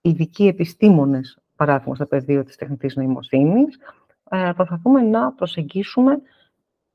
[0.00, 3.78] ειδικοί επιστήμονες, παράδειγμα στο πεδίο της τεχνητής νοημοσύνης,
[4.30, 6.20] ε, προσπαθούμε να προσεγγίσουμε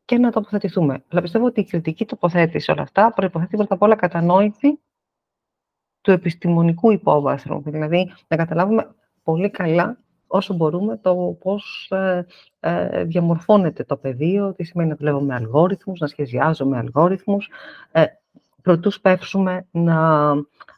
[0.06, 1.04] και να τοποθετηθούμε.
[1.12, 4.80] Αλλά πιστεύω ότι η κριτική τοποθέτηση όλα αυτά προϋποθέτει πρώτα απ' όλα κατανόηση
[6.02, 7.62] του επιστημονικού υπόβαθρου.
[7.65, 10.02] Δηλαδή, να καταλάβουμε πολύ καλά
[10.34, 12.26] όσο μπορούμε το πώς ε,
[12.60, 17.50] ε, διαμορφώνεται το πεδίο, τι σημαίνει να δουλεύω με αλγόριθμους, να σχεδιάζω με αλγόριθμους,
[17.91, 18.04] ε,
[18.62, 20.32] προτού σπεύσουμε να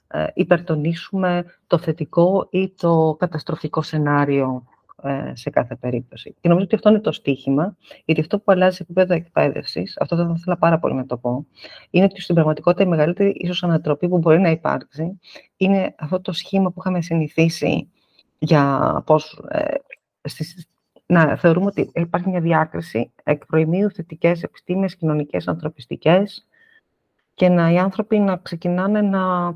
[0.08, 4.64] ε, υπερτονίσουμε το θετικό ή το καταστροφικό σενάριο
[5.04, 6.36] ε, σε κάθε περίπτωση.
[6.42, 10.16] Και νομίζω ότι αυτό είναι το στίχημα, γιατί αυτό που αλλάζει σε επίπεδο εκπαίδευσης, αυτό
[10.16, 11.46] δεν θα ήθελα πάρα πολύ να το πω,
[11.90, 15.20] είναι ότι στην πραγματικότητα η μεγαλύτερη ίσως ανατροπή που μπορεί να υπάρξει
[15.58, 17.90] είναι αυτό το σχήμα που είχαμε συνηθίσει
[18.46, 19.74] για πώς, ε,
[21.06, 26.48] να θεωρούμε ότι υπάρχει μια διάκριση εκ προημίου θετικές επιστήμες, κοινωνικές, ανθρωπιστικές
[27.34, 29.52] και να οι άνθρωποι να ξεκινάνε να,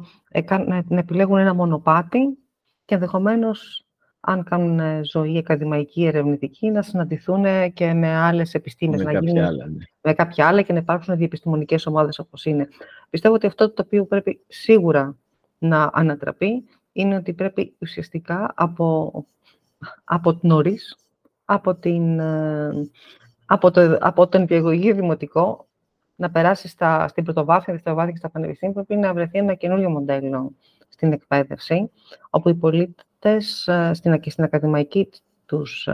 [0.58, 2.38] να, να επιλέγουν ένα μονοπάτι
[2.86, 3.84] και ενδεχομένως
[4.20, 9.44] αν κάνουν ε, ζωή ακαδημαϊκή, ερευνητική, να συναντηθούν και με άλλες επιστήμες, με να γίνουν
[9.44, 9.84] άλλα, ναι.
[10.02, 12.68] με κάποια άλλα και να υπάρξουν διεπιστημονικές ομάδες όπως είναι.
[13.10, 15.16] Πιστεύω ότι αυτό το οποίο πρέπει σίγουρα
[15.60, 16.64] να ανατραπεί
[17.00, 19.12] είναι ότι πρέπει ουσιαστικά από,
[20.04, 20.98] από νωρίς,
[21.46, 22.90] από, την, ε,
[23.46, 25.68] από, το, από τον διαγωγή δημοτικό,
[26.16, 30.56] να περάσει στα, στην πρωτοβάθμια, δευτεροβάθμια και στα πανεπιστήμια, πρέπει να βρεθεί ένα καινούριο μοντέλο
[30.90, 31.92] στην εκπαίδευση,
[32.30, 35.10] όπου οι πολίτες ε, στην, και στην ακαδημαϊκή
[35.46, 35.88] τους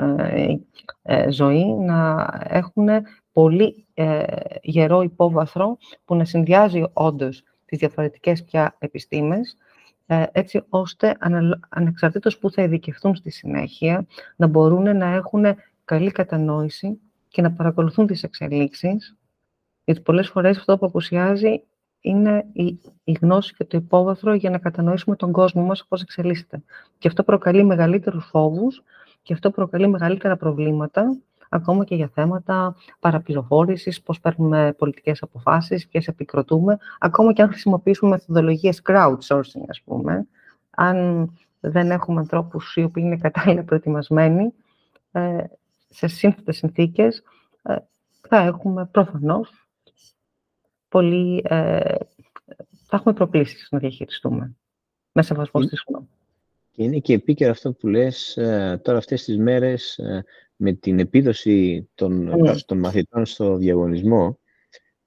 [1.04, 2.88] ε, ζωή να έχουν
[3.32, 3.86] πολύ
[4.62, 9.65] γερό υπόβαθρο που να συνδυάζει όντως τις διαφορετικές πια επιστήμες ε,
[10.32, 11.18] έτσι ώστε
[11.70, 15.46] ανεξαρτήτως που θα ειδικευτούν στη συνέχεια, να μπορούν να έχουν
[15.86, 19.18] καλή κατανόηση και να παρακολουθούν τις εξελίξεις,
[19.84, 21.64] γιατί πολλές φορές αυτό που απουσιάζει
[22.02, 26.64] είναι η, η γνώση και το υπόβαθρο για να κατανοήσουμε τον κόσμο μας πώς εξελίσσεται.
[26.98, 28.84] Και αυτό προκαλεί μεγαλύτερους φόβους
[29.22, 31.18] και αυτό προκαλεί μεγαλύτερα προβλήματα
[31.50, 38.10] ακόμα και για θέματα παραπληροφόρησης, πώς παίρνουμε πολιτικές αποφάσεις, ποιες επικροτούμε, ακόμα και αν χρησιμοποιήσουμε
[38.10, 40.28] μεθοδολογίες crowdsourcing, ας πούμε,
[40.70, 41.30] αν
[41.60, 44.54] δεν έχουμε ανθρώπους οι οποίοι είναι κατάλληλα προετοιμασμένοι,
[45.12, 45.44] ε,
[45.90, 47.24] σε σύνθετες συνθήκες,
[47.64, 47.76] ε,
[48.28, 49.68] θα έχουμε προφανώς
[50.90, 51.96] πολύ, ε,
[52.88, 54.56] θα έχουμε προκλήσεις να διαχειριστούμε
[55.12, 56.08] μέσα σεβασμό στη γνώμη.
[56.72, 58.34] Και είναι και επίκαιρο αυτό που λες
[58.82, 60.00] τώρα αυτές τις μέρες
[60.56, 62.56] με την επίδοση των, ναι.
[62.66, 64.40] των μαθητών στο διαγωνισμό,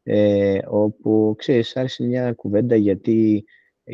[0.03, 3.45] ε, όπου, ξέρεις, άρχισε μια κουβέντα γιατί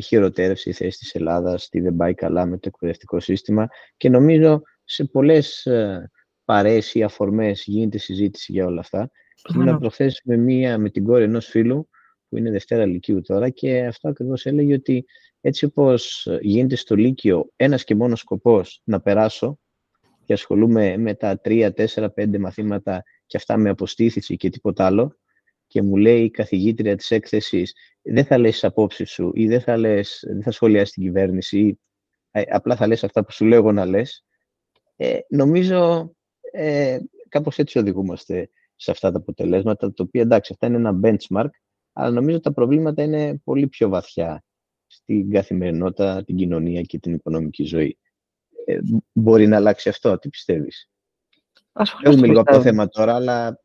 [0.03, 4.62] χειροτέρευσε η θέση της Ελλάδας, τι δεν πάει καλά με το εκπαιδευτικό σύστημα και νομίζω
[4.85, 6.11] σε πολλές ε,
[6.45, 9.11] παρέες ή αφορμές γίνεται συζήτηση για όλα αυτά.
[9.43, 11.88] Και να προθέσουμε μία με την κόρη ενός φίλου,
[12.29, 15.05] που είναι Δευτέρα Λυκείου τώρα, και αυτό ακριβώς έλεγε ότι
[15.40, 19.59] έτσι όπως γίνεται στο Λύκειο ένας και μόνος σκοπός να περάσω,
[20.24, 25.16] και ασχολούμαι με τα 3, 4, 5 μαθήματα και αυτά με αποστήθηση και τίποτα άλλο
[25.66, 29.60] και μου λέει η καθηγήτρια της έκθεσης δεν θα λες τις απόψεις σου ή δεν
[29.60, 31.78] θα, λες, δεν θα σχολιάσεις την κυβέρνηση ή
[32.30, 34.24] ε, απλά θα λες αυτά που σου λέω εγώ να λες.
[34.96, 36.12] Ε, νομίζω
[36.52, 41.48] ε, κάπως έτσι οδηγούμαστε σε αυτά τα αποτελέσματα, το οποίο εντάξει αυτά είναι ένα benchmark,
[41.92, 44.44] αλλά νομίζω τα προβλήματα είναι πολύ πιο βαθιά
[44.87, 47.98] στην καθημερινότητα, την κοινωνία και την οικονομική ζωή.
[48.64, 48.79] Ε,
[49.12, 50.90] μπορεί να αλλάξει αυτό, τι πιστεύεις;
[52.03, 53.59] Έχουμε λίγο από το θέμα τώρα, αλλά...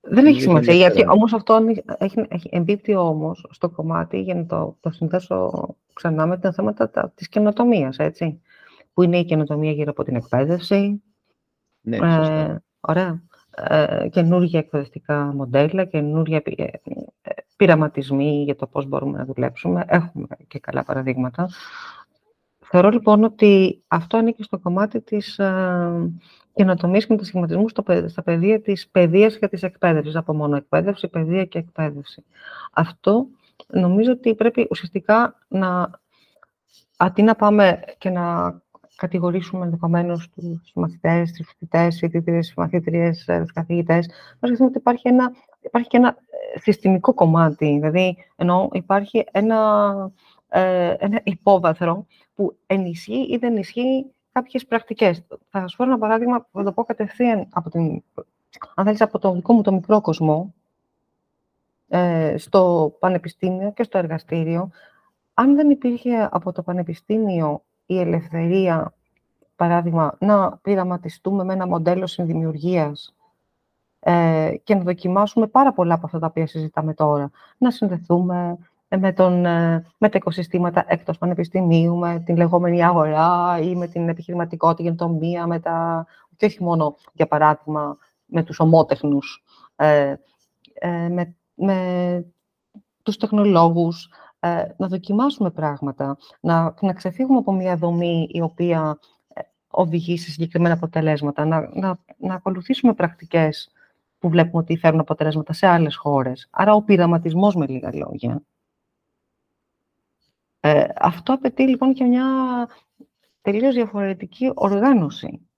[0.00, 1.58] Δεν έχει σημασία, γιατί όμως αυτό
[1.98, 7.12] έχει, έχει εμπίπτει όμως στο κομμάτι, για να το, το συνδέσω ξανά με τα θέματα
[7.14, 8.40] της καινοτομίας, έτσι.
[8.92, 11.02] Που είναι η καινοτομία γύρω από την εκπαίδευση.
[11.80, 13.22] Ναι, ε, ωραία.
[13.56, 16.66] Ε, καινούργια εκπαιδευτικά μοντέλα, καινούργια ε,
[17.56, 19.84] πειραματισμοί για το πώς μπορούμε να δουλέψουμε.
[19.88, 21.48] Έχουμε και καλά παραδείγματα.
[22.74, 26.12] Θεωρώ λοιπόν ότι αυτό ανήκει στο κομμάτι της ε,
[26.54, 27.68] καινοτομίας και σχηματισμού
[28.06, 32.24] στα πεδία της παιδείας και της εκπαίδευσης, από μόνο εκπαίδευση, παιδεία και εκπαίδευση.
[32.72, 33.26] Αυτό
[33.66, 35.90] νομίζω ότι πρέπει ουσιαστικά να,
[36.96, 38.54] αντί να πάμε και να
[38.96, 44.06] κατηγορήσουμε ενδεχομένως τους μαθητές, του φοιτητές, φοιτητέ, μαθήτριες, τους καθηγητές,
[44.38, 46.08] να σκεφτούμε ότι υπάρχει ένα, υπάρχει και ένα
[46.54, 47.66] ε, συστημικό κομμάτι.
[47.66, 49.92] Δηλαδή, ενώ υπάρχει ένα,
[50.48, 55.22] ε, ένα υπόβαθρο που ενισχύει ή δεν ενισχύει κάποιες πρακτικές.
[55.48, 58.02] Θα σας πω ένα παράδειγμα που θα το πω κατευθείαν από, την,
[58.74, 60.54] αν θέλεις, από το δικό μου το μικρό κοσμό,
[61.88, 64.70] ε, στο πανεπιστήμιο και στο εργαστήριο.
[65.34, 68.94] Αν δεν υπήρχε από το πανεπιστήμιο η ελευθερία,
[69.56, 73.14] παράδειγμα, να πειραματιστούμε με ένα μοντέλο συνδημιουργίας
[74.00, 77.30] ε, και να δοκιμάσουμε πάρα πολλά από αυτά τα οποία συζητάμε τώρα.
[77.58, 78.58] Να συνδεθούμε
[78.98, 84.08] με, τον, ε, με τα οικοσυστήματα εκτός πανεπιστημίου, με την λεγόμενη αγορά ή με την
[84.08, 86.06] επιχειρηματικότητα, γενοτομία, με τα...
[86.36, 89.44] και όχι μόνο, για παράδειγμα, με τους ομότεχνους,
[89.76, 90.14] ε,
[90.74, 92.24] ε, με, με
[93.02, 98.98] τους τεχνολόγους, ε, να δοκιμάσουμε πράγματα, να, να ξεφύγουμε από μια δομή η οποία
[99.34, 103.70] ε, οδηγεί σε συγκεκριμένα αποτελέσματα, να, να, να ακολουθήσουμε πρακτικές
[104.18, 106.48] που βλέπουμε ότι φέρνουν αποτελέσματα σε άλλες χώρες.
[106.50, 108.42] Άρα ο πειραματισμός με λίγα λόγια.
[110.64, 112.26] Ε, αυτό απαιτεί λοιπόν και μια
[113.40, 115.48] τελείως διαφορετική οργάνωση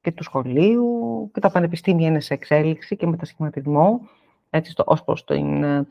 [0.00, 4.08] και του σχολείου και τα πανεπιστήμια είναι σε εξέλιξη και μετασχηματισμό
[4.50, 5.86] έτσι, στο, ως προς την ε,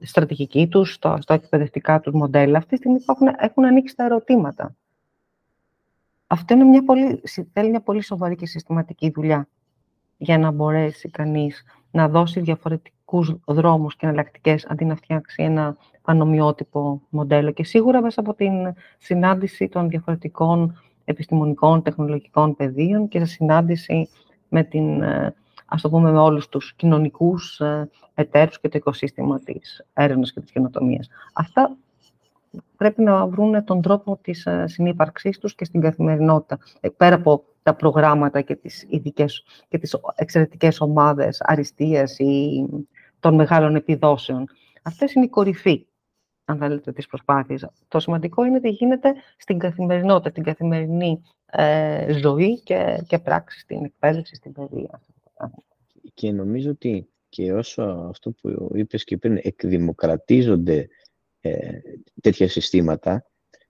[0.00, 4.76] στρατηγική τους, στο, στο εκπαιδευτικά τους μοντέλα, αυτή τη στιγμή έχουν, έχουν ανοίξει τα ερωτήματα.
[6.26, 9.48] Αυτό είναι μια πολύ, θέλει μια πολύ σοβαρή και συστηματική δουλειά
[10.16, 12.40] για να μπορέσει κανείς να δώσει
[13.08, 17.50] διαφορετικούς δρόμους και εναλλακτικές αντί να φτιάξει ένα ανομοιότυπο μοντέλο.
[17.50, 18.52] Και σίγουρα μέσα από την
[18.98, 24.08] συνάντηση των διαφορετικών επιστημονικών, τεχνολογικών πεδίων και σε συνάντηση
[24.48, 25.34] με την ε,
[25.66, 30.40] ας το πούμε, με όλους τους κοινωνικούς ε, εταίρους και το οικοσύστημα της έρευνας και
[30.40, 31.08] της καινοτομίας.
[31.32, 31.76] Αυτά
[32.76, 36.58] πρέπει να βρουν τον τρόπο της ε, συνύπαρξής τους και στην καθημερινότητα.
[36.80, 42.64] Ε, πέρα από τα προγράμματα και τις ειδικές και τις εξαιρετικές ομάδες αριστείας ή
[43.20, 44.48] των μεγάλων επιδόσεων.
[44.82, 45.86] Αυτές είναι η κορυφή,
[46.44, 47.64] αν θέλετε, της προσπάθειας.
[47.88, 51.22] Το σημαντικό είναι ότι γίνεται στην καθημερινότητα, την καθημερινή
[52.20, 55.00] ζωή και, και πράξη, στην εκπαίδευση, στην παιδεία.
[56.14, 60.88] Και νομίζω ότι και όσο αυτό που είπες και πριν εκδημοκρατίζονται
[61.40, 61.78] ε,
[62.20, 63.24] τέτοια συστήματα,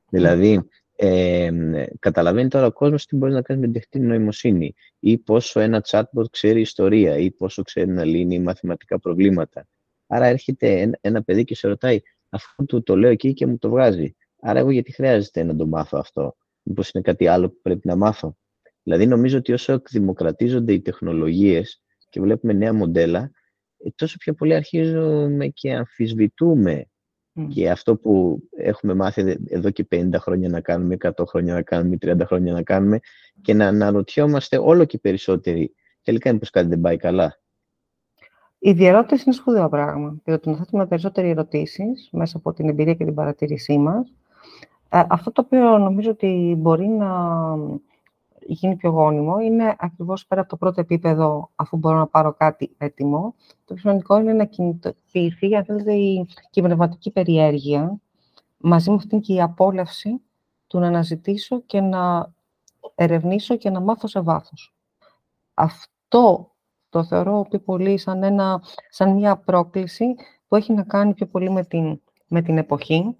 [0.09, 0.69] δηλαδή
[1.01, 1.51] ε,
[1.99, 5.83] καταλαβαίνει τώρα ο κόσμος τι μπορεί να κάνει με την τεχνητή νοημοσύνη ή πόσο ένα
[5.89, 9.69] chatbot ξέρει ιστορία ή πόσο ξέρει να λύνει μαθηματικά προβλήματα.
[10.07, 13.69] Άρα έρχεται ένα παιδί και σε ρωτάει αφού του το λέω εκεί και μου το
[13.69, 14.17] βγάζει.
[14.41, 17.97] Άρα εγώ γιατί χρειάζεται να το μάθω αυτό; Μήπως είναι κάτι άλλο που πρέπει να
[17.97, 18.37] μάθω;
[18.83, 23.31] Δηλαδή νομίζω ότι όσο εκδημοκρατίζονται οι τεχνολογίες και βλέπουμε νέα μοντέλα,
[23.79, 26.87] ε, τόσο πιο πολύ αρχίζουμε και αμφισβητούμε
[27.49, 31.99] και αυτό που έχουμε μάθει εδώ και 50 χρόνια να κάνουμε, 100 χρόνια να κάνουμε,
[32.03, 33.01] 30 χρόνια να κάνουμε
[33.43, 35.75] και να αναρωτιόμαστε όλο και περισσότεροι.
[36.03, 37.39] Τελικά είναι πως κάτι δεν πάει καλά.
[38.59, 40.21] Η διερώτηση είναι σπουδαίο πράγμα.
[40.25, 44.13] Διότι να θέτουμε περισσότεροι ερωτήσεις μέσα από την εμπειρία και την παρατήρησή μας.
[44.89, 47.09] Ε, αυτό το οποίο νομίζω ότι μπορεί να
[48.47, 52.75] γίνει πιο γόνιμο είναι ακριβώς πέρα από το πρώτο επίπεδο, αφού μπορώ να πάρω κάτι
[52.79, 53.35] έτοιμο.
[53.65, 57.99] Το πιο σημαντικό είναι να κινητοποιηθεί, αν θέλετε, η, και πνευματική περιέργεια,
[58.57, 60.21] μαζί με αυτήν και η απόλαυση
[60.67, 62.33] του να αναζητήσω και να
[62.95, 64.75] ερευνήσω και να μάθω σε βάθος.
[65.55, 66.51] Αυτό
[66.89, 70.15] το θεωρώ πιο πολύ σαν, ένα, σαν μια πρόκληση
[70.49, 73.17] που έχει να κάνει πιο πολύ με την, με την εποχή.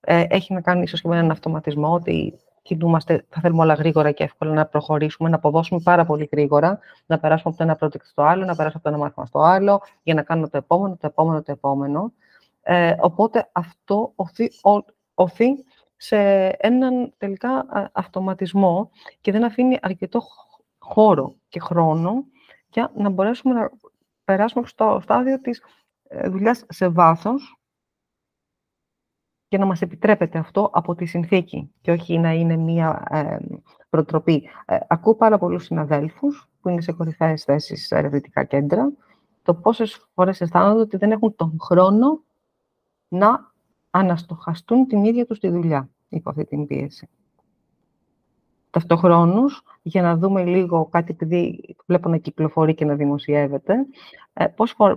[0.00, 4.10] Ε, έχει να κάνει ίσως και με έναν αυτοματισμό, ότι κινούμαστε, θα θέλουμε όλα γρήγορα
[4.10, 8.04] και εύκολα να προχωρήσουμε, να αποδώσουμε πάρα πολύ γρήγορα, να περάσουμε από το ένα project
[8.04, 10.96] στο άλλο, να περάσουμε από το ένα μάθημα στο άλλο, για να κάνουμε το επόμενο,
[11.00, 12.12] το επόμενο, το επόμενο.
[12.62, 14.50] Ε, οπότε αυτό οθεί,
[15.14, 15.64] οθεί
[15.96, 20.22] σε έναν τελικά αυτοματισμό και δεν αφήνει αρκετό
[20.78, 22.24] χώρο και χρόνο
[22.72, 23.70] για να μπορέσουμε να
[24.24, 25.62] περάσουμε στο στάδιο της
[26.08, 27.58] ε, δουλειάς σε βάθος
[29.54, 33.36] και να μας επιτρέπεται αυτό από τη συνθήκη και όχι να είναι μία ε,
[33.90, 34.48] προτροπή.
[34.66, 38.92] Ε, ακούω πάρα πολλούς συναδέλφους που είναι σε κορυφαίες θέσεις σε ερευνητικά κέντρα,
[39.42, 42.24] το πόσες φορές αισθάνονται ότι δεν έχουν τον χρόνο
[43.08, 43.52] να
[43.90, 47.08] αναστοχαστούν την ίδια τους τη δουλειά υπό αυτή την πίεση.
[48.74, 53.74] Ταυτοχρόνως, για να δούμε λίγο κάτι, επειδή βλέπω να κυκλοφορεί και να δημοσιεύεται,
[54.32, 54.46] ε,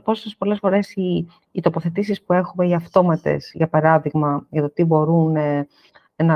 [0.04, 4.84] πόσες πολλές φορές οι, οι τοποθετήσεις που έχουμε, οι αυτόματες, για παράδειγμα, για το τι
[4.84, 5.68] μπορούν ε,
[6.16, 6.36] να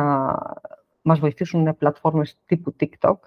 [1.01, 3.17] μας βοηθήσουν πλατφόρμες τύπου TikTok,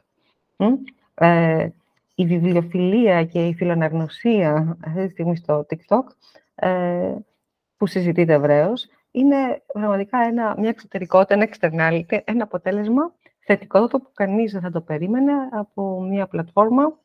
[1.15, 1.69] ε,
[2.15, 6.05] η βιβλιοφιλία και η φιλοναγνωσία αυτή τη στιγμή στο TikTok,
[6.55, 7.15] ε,
[7.77, 13.13] που συζητείται ευρέως, είναι πραγματικά ένα, μια εξωτερικότητα, ένα externality, ένα αποτέλεσμα
[13.45, 16.99] θετικό που κανείς δεν θα το περίμενε από μια πλατφόρμα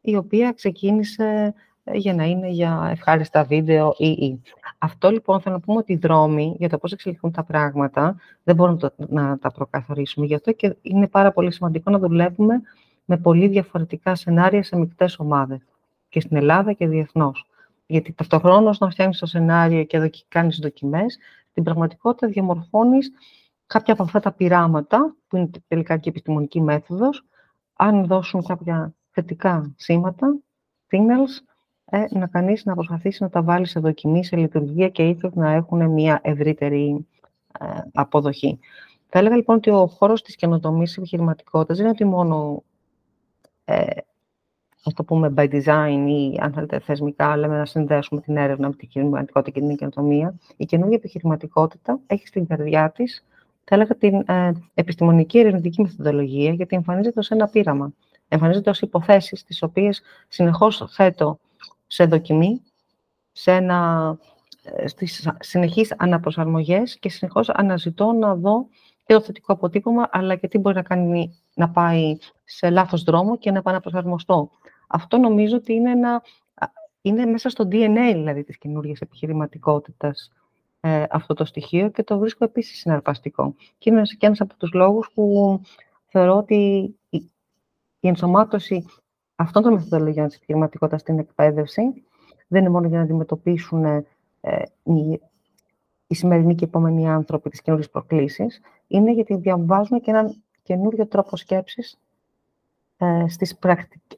[0.00, 4.42] η οποία ξεκίνησε ε, για να είναι για ευχάριστα βίντεο ή ή.
[4.78, 8.54] Αυτό λοιπόν θέλω να πούμε ότι οι δρόμοι για το πώς εξελιχθούν τα πράγματα δεν
[8.54, 10.26] μπορούμε να τα προκαθορίσουμε.
[10.26, 12.60] Γι' αυτό και είναι πάρα πολύ σημαντικό να δουλεύουμε
[13.04, 15.60] με πολύ διαφορετικά σενάρια σε μεικτές ομάδες
[16.08, 17.46] και στην Ελλάδα και διεθνώς.
[17.86, 21.18] Γιατί ταυτοχρόνως να φτιάχνεις το σενάριο και κάνεις δοκιμές,
[21.50, 23.12] στην πραγματικότητα διαμορφώνεις
[23.66, 27.24] κάποια από αυτά τα πειράματα, που είναι τελικά και επιστημονική μέθοδος,
[27.76, 30.38] αν δώσουν κάποια θετικά σήματα,
[30.90, 31.44] signals,
[31.84, 35.50] ε, να κανείς να προσπαθήσει να τα βάλει σε δοκιμή, σε λειτουργία και ίσως να
[35.52, 37.06] έχουν μια ευρύτερη
[37.60, 38.58] ε, αποδοχή.
[39.08, 42.62] Θα έλεγα λοιπόν ότι ο χώρος της καινοτομής επιχειρηματικότητας δεν είναι ότι μόνο
[43.64, 43.84] ε,
[44.84, 48.74] ας το πούμε by design ή αν θέλετε θεσμικά, λέμε να συνδέσουμε την έρευνα με
[48.74, 50.34] την επιχειρηματικότητα και την καινοτομία.
[50.56, 53.24] Η καινούργια επιχειρηματικότητα έχει στην καρδιά της
[53.68, 57.92] θα έλεγα την ε, επιστημονική ερευνητική μεθοδολογία, γιατί εμφανίζεται ως ένα πείραμα.
[58.28, 61.38] Εμφανίζεται ως υποθέσεις, τις οποίες συνεχώς θέτω
[61.86, 62.62] σε δοκιμή,
[63.32, 64.18] σε ένα,
[64.62, 68.66] ε, στις συνεχείς αναπροσαρμογές και συνεχώς αναζητώ να δω
[69.06, 73.38] και το θετικό αποτύπωμα, αλλά και τι μπορεί να κάνει να πάει σε λάθος δρόμο
[73.38, 74.50] και να επαναπροσαρμοστώ.
[74.86, 76.22] Αυτό νομίζω ότι είναι, ένα,
[77.02, 80.30] είναι μέσα στο DNA δηλαδή, της καινούργιας επιχειρηματικότητας
[80.80, 83.54] ε, αυτό το στοιχείο και το βρίσκω επίσης συναρπαστικό.
[83.78, 85.60] Και είναι και ένας από τους λόγους που
[86.06, 86.56] θεωρώ ότι
[87.08, 87.30] η,
[88.00, 88.84] η ενσωμάτωση
[89.36, 91.82] αυτών των μεθοδολογιών της επιχειρηματικότητας στην εκπαίδευση
[92.48, 95.20] δεν είναι μόνο για να αντιμετωπίσουν ε, οι,
[96.06, 101.36] οι σημερινοί και επόμενοι άνθρωποι τις καινούριες προκλήσεις, είναι γιατί διαβάζουν και έναν καινούριο τρόπο
[101.36, 101.98] σκέψης
[102.96, 103.58] ε, στις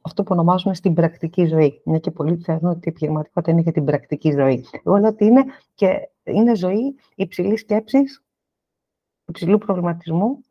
[0.00, 1.80] αυτό που ονομάζουμε στην πρακτική ζωή.
[1.84, 4.64] Μια και πολλοί θεωρούν ότι η επιχειρηματικότητα είναι για την πρακτική ζωή.
[4.84, 5.44] Εγώ λέω ότι είναι,
[5.74, 8.22] και είναι ζωή υψηλής σκέψης,
[9.26, 10.44] υψηλού προβληματισμού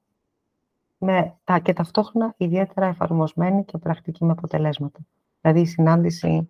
[0.97, 4.99] με τα, και ταυτόχρονα ιδιαίτερα εφαρμοσμένη και πρακτική με αποτελέσματα.
[5.41, 6.49] Δηλαδή η συνάντηση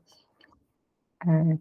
[1.25, 1.55] ε,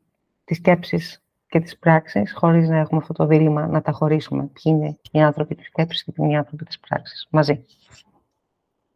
[0.45, 4.43] της σκέψης και της πράξης, χωρίς να έχουμε αυτό το δίλημα να τα χωρίσουμε.
[4.43, 7.27] Ποιοι είναι οι άνθρωποι της σκέψης και ποιοι είναι οι άνθρωποι της πράξης.
[7.31, 7.65] Μαζί.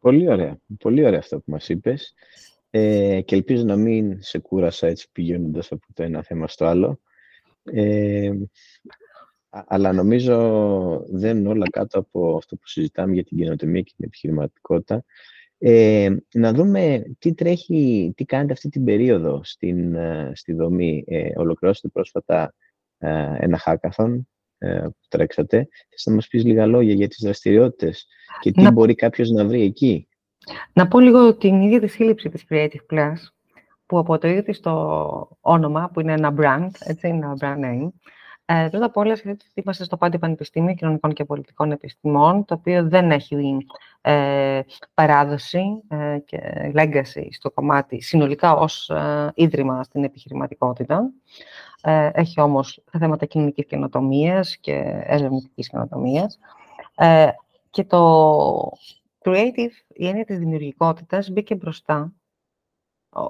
[0.00, 0.58] Πολύ ωραία.
[0.78, 2.14] Πολύ ωραία αυτό που μας είπες.
[2.70, 7.00] Ε, και ελπίζω να μην σε κούρασα έτσι πηγαίνοντας από το ένα θέμα στο άλλο.
[7.64, 8.32] Ε,
[9.50, 10.36] αλλά νομίζω
[11.10, 15.04] δεν είναι όλα κάτω από αυτό που συζητάμε για την καινοτομία και την επιχειρηματικότητα.
[15.58, 21.04] Ε, να δούμε τι τρέχει, τι κάνετε αυτή την περίοδο στην, ε, στη δομή.
[21.06, 22.54] Ε, ολοκληρώσετε πρόσφατα
[22.98, 24.20] ε, ένα hackathon
[24.58, 25.68] ε, που τρέξατε.
[25.88, 28.06] Θες να μας πεις λίγα λόγια για τις δραστηριότητες
[28.40, 30.08] και τι μπορεί κάποιος να βρει εκεί;
[30.72, 33.16] Να πω λίγο την ίδια τη σύλληψη της Creative Plus,
[33.90, 37.88] που από το ίδιο της το όνομα, που είναι ένα brand, έτσι, ένα brand name,
[38.44, 39.16] ε, πρώτα απ' όλα,
[39.54, 43.66] είμαστε στο Πάντιο Πανεπιστήμιο Κοινωνικών και Πολιτικών Επιστημών, το οποίο δεν έχει
[44.00, 44.60] ε,
[44.94, 46.38] παράδοση ε, και
[46.74, 51.10] legacy στο κομμάτι συνολικά ως ε, ίδρυμα στην επιχειρηματικότητα.
[51.82, 56.38] Ε, έχει όμως θέματα κοινωνικής καινοτομίας και ερευνητικής καινοτομίας.
[56.96, 57.28] Ε,
[57.70, 58.72] και το
[59.24, 62.12] creative, η έννοια της δημιουργικότητας, μπήκε μπροστά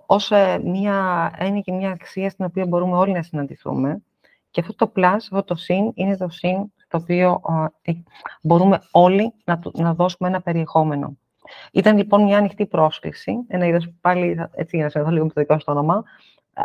[0.06, 0.32] ως
[0.64, 4.02] μια έννοια και μια αξία στην οποία μπορούμε όλοι να συναντηθούμε.
[4.50, 7.40] Και αυτό το plus, αυτό το συν, είναι το συν το οποίο
[7.82, 7.92] ε,
[8.42, 11.16] μπορούμε όλοι να, να δώσουμε ένα περιεχόμενο.
[11.72, 15.30] Ήταν λοιπόν μια ανοιχτή πρόσκληση, ένα είδος πάλι, έτσι για να σε δω λίγο με
[15.30, 16.02] το δικό στο όνομα,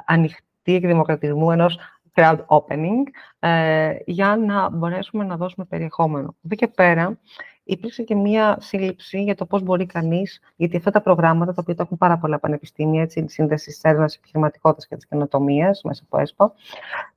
[0.06, 1.80] ανοιχτή εκδημοκρατισμού ενός
[2.14, 3.04] crowd opening,
[3.40, 6.36] ε, για να μπορέσουμε να δώσουμε περιεχόμενο.
[6.46, 7.20] Εδώ και πέρα,
[7.66, 11.76] υπήρξε και μία σύλληψη για το πώς μπορεί κανείς, γιατί αυτά τα προγράμματα, τα οποία
[11.76, 16.04] τα έχουν πάρα πολλά πανεπιστήμια, έτσι, η σύνδεση της έρευνας επιχειρηματικότητας και της καινοτομίας μέσα
[16.06, 16.54] από ΕΣΠΑ,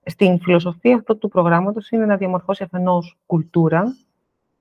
[0.05, 3.97] στην φιλοσοφία αυτού του προγράμματος είναι να διαμορφώσει αφενός κουλτούρα,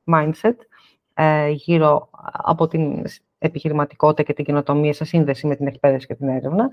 [0.06, 0.56] mindset,
[1.14, 3.04] ε, γύρω από την
[3.38, 6.70] επιχειρηματικότητα και την καινοτομία σε σύνδεση με την εκπαίδευση και την έρευνα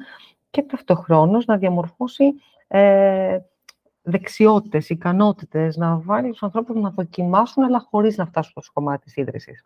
[0.51, 2.25] και ταυτοχρόνως να διαμορφώσει
[2.67, 3.39] ε,
[4.05, 9.17] δεξιότητες, ικανότητες, να βάλει τους ανθρώπους να δοκιμάσουν, αλλά χωρίς να φτάσουν στο κομμάτι της
[9.17, 9.65] ίδρυσης.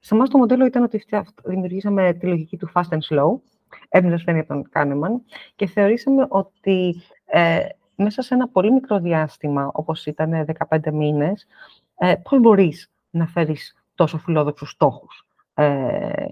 [0.00, 1.04] Σε εμάς το μοντέλο ήταν ότι
[1.44, 3.40] δημιουργήσαμε τη λογική του fast and slow,
[3.88, 5.22] εμπνευσμένη από τον Κάνεμαν,
[5.54, 7.58] και θεωρήσαμε ότι ε,
[7.96, 11.46] μέσα σε ένα πολύ μικρό διάστημα, όπως ήταν 15 μήνες,
[11.98, 15.26] ε, πώς μπορείς να φέρεις τόσο φιλόδοξους στόχους.
[15.54, 16.26] Ε,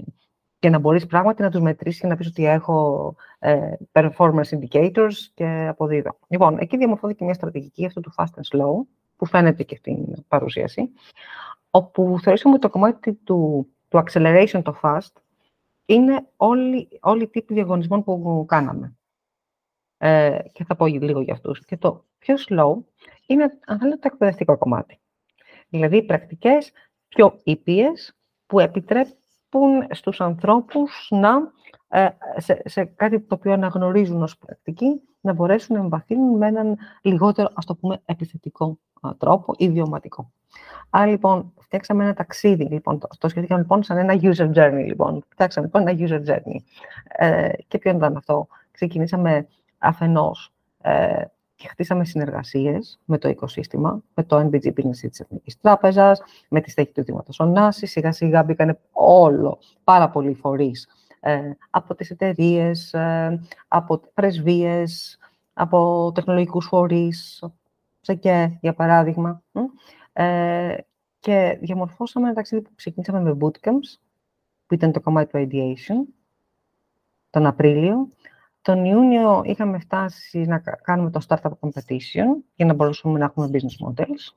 [0.65, 5.12] και να μπορείς πράγματι να τους μετρήσεις και να πεις ότι έχω ε, performance indicators
[5.35, 6.19] και αποδίδω.
[6.29, 8.87] Λοιπόν, εκεί διαμορφώθηκε μια στρατηγική αυτό του fast and slow,
[9.17, 10.91] που φαίνεται και στην παρουσίαση,
[11.71, 15.12] όπου θεωρήσαμε ότι το κομμάτι του, του acceleration, το fast,
[15.87, 18.97] είναι όλοι, όλοι οι τύποι διαγωνισμών που κάναμε.
[19.99, 21.65] Ε, και θα πω λίγο για αυτούς.
[21.65, 22.75] Και το πιο slow
[23.27, 25.01] είναι, αν θέλετε, το εκπαιδευτικό κομμάτι.
[25.69, 26.73] Δηλαδή, πρακτικές
[27.09, 29.17] πιο ήπιες που επιτρέπουν
[29.91, 31.31] στους ανθρώπους να,
[31.89, 36.77] ε, σε, σε κάτι το οποίο αναγνωρίζουν ως πρακτική, να μπορέσουν να εμβαθύνουν με έναν
[37.03, 38.79] λιγότερο, ας το πούμε, επιθετικό
[39.19, 40.31] τρόπο, ιδιωματικό.
[40.91, 45.25] Άρα, λοιπόν, φτιάξαμε ένα ταξίδι, λοιπόν, το, το σχετήκαμε λοιπόν σαν ένα user journey, λοιπόν.
[45.29, 46.57] Φτιάξαμε λοιπόν ένα user journey.
[47.05, 49.47] Ε, και ποιο ήταν αυτό; Ξεκινήσαμε
[49.79, 50.53] αφενός
[50.83, 51.23] ε,
[51.55, 56.71] και χτίσαμε συνεργασίες με το οικοσύστημα, με το NBG Business της Εθνικής Τράπεζας, με τη
[56.71, 60.89] στέκη του Δήματος Ωνάση, σιγά σιγά μπήκαν όλο, πάρα πολλοί φορείς
[61.21, 65.19] ε, από τις εταιρείες, ε, από πρεσβείες,
[65.53, 67.45] από τεχνολογικούς φορείς,
[68.13, 69.43] και για παράδειγμα.
[70.13, 70.77] Ε,
[71.19, 73.99] και διαμορφώσαμε ένα ταξίδι που ξεκινήσαμε με bootcamps,
[74.67, 76.15] που ήταν το κομμάτι του ideation,
[77.31, 78.09] τον Απρίλιο,
[78.65, 83.87] τον Ιούνιο είχαμε φτάσει να κάνουμε το startup competition για να μπορούσαμε να έχουμε business
[83.89, 84.35] models.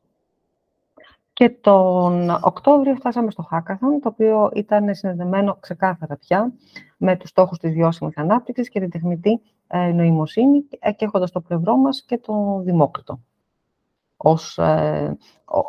[1.33, 6.51] Και τον Οκτώβριο φτάσαμε στο Hackathon, το οποίο ήταν συνδεδεμένο ξεκάθαρα πια
[6.97, 10.63] με τους στόχους της βιώσιμης ανάπτυξης και την τεχνητή ε, νοημοσύνη
[10.95, 13.19] και έχοντας στο πλευρό μας και το Δημόκριτο
[14.17, 15.17] ως, ε,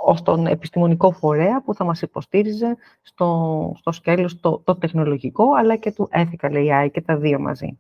[0.05, 5.77] ως τον επιστημονικό φορέα που θα μας υποστήριζε στο, στο σκέλος το, το τεχνολογικό αλλά
[5.77, 7.79] και του ethical AI και τα δύο μαζί.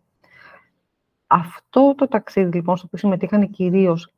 [1.30, 4.12] Αυτό το ταξίδι, λοιπόν, στο οποίο συμμετείχαν κυρίως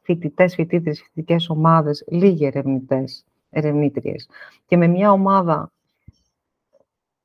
[0.00, 4.28] φοιτητές, φοιτήτρε, φοιτητικές ομάδες, λίγοι ερευνητές, ερευνήτριες,
[4.66, 5.72] και με μια ομάδα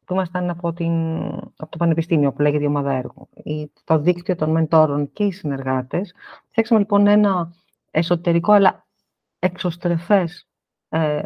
[0.05, 1.17] που ήμασταν από, την,
[1.57, 3.29] από το Πανεπιστήμιο, που λέγεται η ομάδα έργου,
[3.83, 6.13] το δίκτυο των μεντόρων και οι συνεργάτες,
[6.49, 7.53] φτιάξαμε λοιπόν ένα
[7.91, 8.85] εσωτερικό αλλά
[9.39, 10.47] εξωστρεφές
[10.89, 11.21] ε,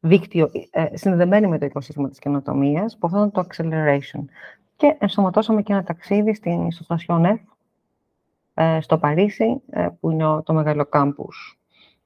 [0.00, 4.24] δίκτυο ε, συνδεμένο με το οικοσύστημα της καινοτομίας, που αυτό ήταν το acceleration.
[4.76, 7.34] Και ενσωματώσαμε και ένα ταξίδι στην, στο F, ε,
[8.80, 11.58] στο Παρίσι, ε, που είναι το μεγάλο κάμπους,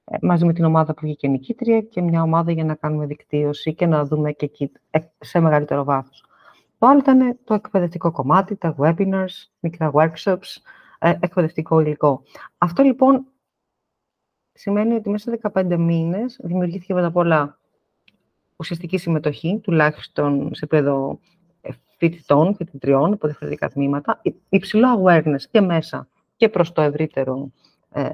[0.05, 3.75] ε, μαζί με την ομάδα που βγήκε νικήτρια και μια ομάδα για να κάνουμε δικτύωση
[3.75, 4.73] και να δούμε και εκεί
[5.19, 6.25] σε μεγαλύτερο βάθος.
[6.79, 10.57] Το άλλο ήταν το εκπαιδευτικό κομμάτι, τα webinars, μικρά workshops,
[11.21, 12.23] εκπαιδευτικό υλικό.
[12.59, 13.27] Αυτό λοιπόν
[14.53, 17.59] σημαίνει ότι μέσα σε 15 μήνες δημιουργήθηκε πρώτα απ' όλα
[18.57, 21.19] ουσιαστική συμμετοχή, τουλάχιστον σε επίπεδο
[21.99, 26.09] φοιτητών, φοιτητριών από διαφορετικά τμήματα, υψηλό awareness και μέσα
[26.43, 27.51] και προς το ευρύτερο
[27.91, 28.09] ε,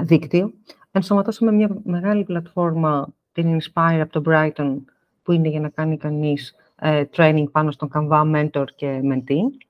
[0.00, 0.52] δίκτυο.
[0.90, 4.76] Ενσωματώσαμε μια μεγάλη πλατφόρμα, την Inspire από το Brighton,
[5.22, 9.66] που είναι για να κάνει κανείς ε, training πάνω στον Canva Mentor και Mentee,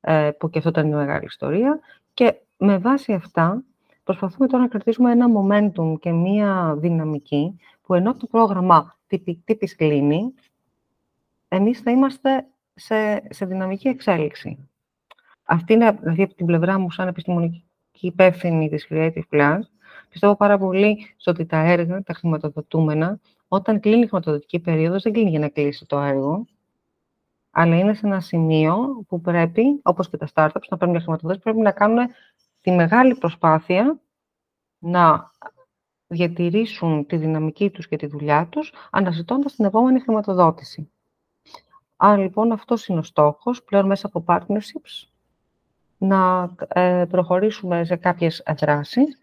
[0.00, 1.80] ε, που και αυτό ήταν μια μεγάλη ιστορία.
[2.14, 3.62] Και με βάση αυτά,
[4.04, 8.98] προσπαθούμε τώρα να κρατήσουμε ένα momentum και μία δυναμική, που ενώ το πρόγραμμα
[9.44, 10.34] τύπης κλείνει,
[11.48, 14.68] εμείς θα είμαστε σε, σε δυναμική εξέλιξη.
[15.44, 17.64] Αυτή είναι, δηλαδή, από την πλευρά μου, σαν επιστημονική
[18.00, 19.58] υπεύθυνη της Creative Plus,
[20.08, 25.12] πιστεύω πάρα πολύ στο ότι τα έργα, τα χρηματοδοτούμενα, όταν κλείνει η χρηματοδοτική περίοδος, δεν
[25.12, 26.46] κλείνει για να κλείσει το έργο,
[27.50, 31.60] αλλά είναι σε ένα σημείο που πρέπει, όπως και τα startups, να παίρνουν χρηματοδότηση, πρέπει
[31.60, 32.06] να κάνουν
[32.60, 34.00] τη μεγάλη προσπάθεια
[34.78, 35.30] να
[36.06, 40.90] διατηρήσουν τη δυναμική τους και τη δουλειά τους, αναζητώντας την επόμενη χρηματοδότηση.
[41.96, 45.13] Άρα, λοιπόν, αυτός είναι ο στόχος, πλέον μέσα από partnerships,
[46.04, 49.18] να ε, προχωρήσουμε σε κάποιες δράσεις,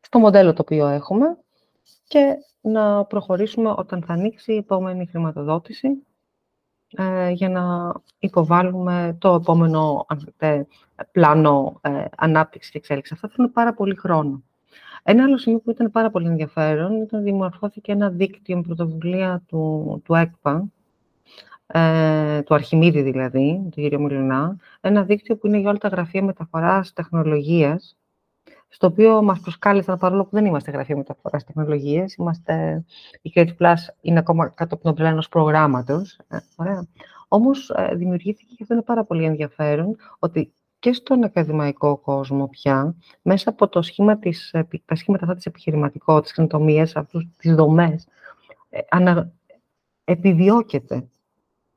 [0.00, 1.38] στο μοντέλο το οποίο έχουμε
[2.08, 5.88] και να προχωρήσουμε όταν θα ανοίξει η επόμενη χρηματοδότηση
[6.96, 10.06] ε, για να υποβάλουμε το επόμενο
[11.12, 13.12] πλάνο ε, ανάπτυξης και εξέλιξης.
[13.12, 14.42] Αυτό θέλει πάρα πολύ χρόνο.
[15.02, 19.42] Ένα άλλο σημείο που ήταν πάρα πολύ ενδιαφέρον ήταν ότι δημορφώθηκε ένα δίκτυο με πρωτοβουλία
[19.46, 20.68] του, του ΕΚΠΑ,
[21.72, 23.94] ε, του Αρχιμίδη δηλαδή, του κ.
[23.98, 27.96] Μιλινά, ένα δίκτυο που είναι για όλα τα γραφεία μεταφοράς τεχνολογίας,
[28.68, 32.84] στο οποίο μας προσκάλεσαν, παρόλο που δεν είμαστε γραφεία μεταφοράς τεχνολογίας, είμαστε,
[33.22, 36.86] η Creative Plus είναι ακόμα κάτω από τον ομπρέλα ενός προγράμματος, ε, ωραία.
[37.28, 42.94] Όμως ε, δημιουργήθηκε, και αυτό είναι πάρα πολύ ενδιαφέρον, ότι και στον ακαδημαϊκό κόσμο πια,
[43.22, 44.54] μέσα από το σχήμα της,
[44.84, 48.06] τα σχήματα αυτά της επιχειρηματικότητας, καινοτομίας, αυτούς τις δομές,
[48.70, 49.32] ε, ανα,
[50.04, 51.08] επιδιώκεται,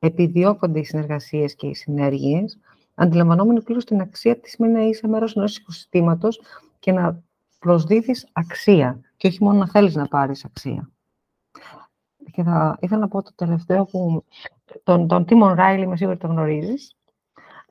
[0.04, 2.58] επιδιώκονται οι συνεργασίες και οι συνέργειες,
[2.94, 6.40] αντιλαμβανόμενοι πλήρως την αξία της με να είσαι μέρος ενός οικοσυστήματος
[6.78, 7.22] και να
[7.58, 10.90] προσδίδεις αξία και όχι μόνο να θέλεις να πάρεις αξία.
[12.32, 14.24] Και θα ήθελα να πω το τελευταίο που
[14.82, 16.96] τον, τον Τίμον Ράιλι, με σίγουρη το γνωρίζεις.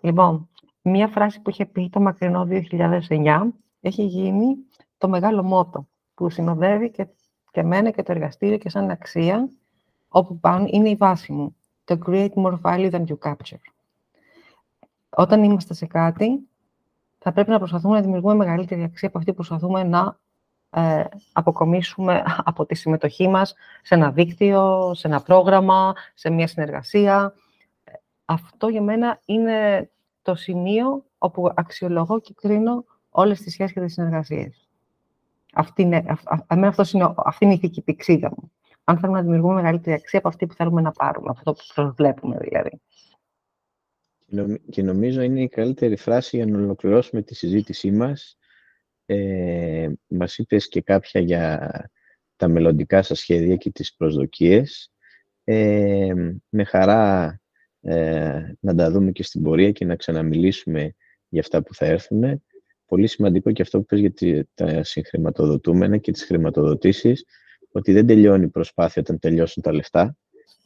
[0.02, 0.50] Λοιπόν,
[0.82, 3.42] μία φράση που είχε πει το μακρινό 2009
[3.82, 4.56] έχει γίνει
[4.98, 7.08] το μεγάλο μότο που συνοδεύει και,
[7.52, 9.50] και μένα και το εργαστήριο και σαν αξία
[10.08, 11.56] όπου πάνω είναι η βάση μου.
[11.84, 13.60] Το create more value than you capture.
[15.10, 16.48] Όταν είμαστε σε κάτι,
[17.20, 20.20] θα πρέπει να προσπαθούμε να δημιουργούμε μεγαλύτερη αξία από αυτή που προσπαθούμε να
[20.70, 27.34] ε, αποκομίσουμε από τη συμμετοχή μας σε ένα δίκτυο, σε ένα πρόγραμμα, σε μια συνεργασία.
[28.26, 29.90] Αυτό για μένα είναι
[30.22, 34.68] το σημείο όπου αξιολογώ και κρίνω όλες τις σχέσεις και τις συνεργασίες.
[35.54, 36.06] Αυτή είναι,
[36.48, 38.52] αυτός είναι, αυτή είναι η ηθική πηξίδα μου.
[38.84, 42.38] Αν θέλουμε να δημιουργούμε μεγαλύτερη αξία από αυτή που θέλουμε να πάρουμε, αυτό που προσβλέπουμε
[42.38, 42.82] δηλαδή.
[44.70, 48.38] Και νομίζω είναι η καλύτερη φράση για να ολοκληρώσουμε τη συζήτησή μας.
[49.06, 51.70] Ε, μας είπες και κάποια για
[52.36, 54.92] τα μελλοντικά σας σχέδια και τις προσδοκίες.
[55.44, 56.14] Ε,
[56.50, 57.40] με χαρά
[57.82, 60.96] ε, να τα δούμε και στην πορεία και να ξαναμιλήσουμε
[61.28, 62.44] για αυτά που θα έρθουν.
[62.86, 67.26] Πολύ σημαντικό και αυτό που πες για τα συγχρηματοδοτούμενα και τις χρηματοδοτήσεις,
[67.76, 70.18] ότι δεν τελειώνει η προσπάθεια όταν τελειώσουν τα λεφτά,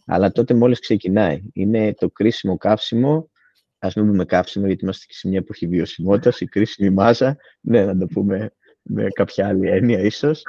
[0.06, 1.42] αλλά τότε μόλις ξεκινάει.
[1.54, 3.30] Είναι το κρίσιμο καύσιμο,
[3.80, 7.86] ας μην πούμε καύσιμο γιατί είμαστε και σε μια εποχή βιωσιμότητας, η κρίσιμη μάζα, ναι,
[7.86, 8.52] να το πούμε
[8.82, 10.42] με κάποια άλλη έννοια ίσως.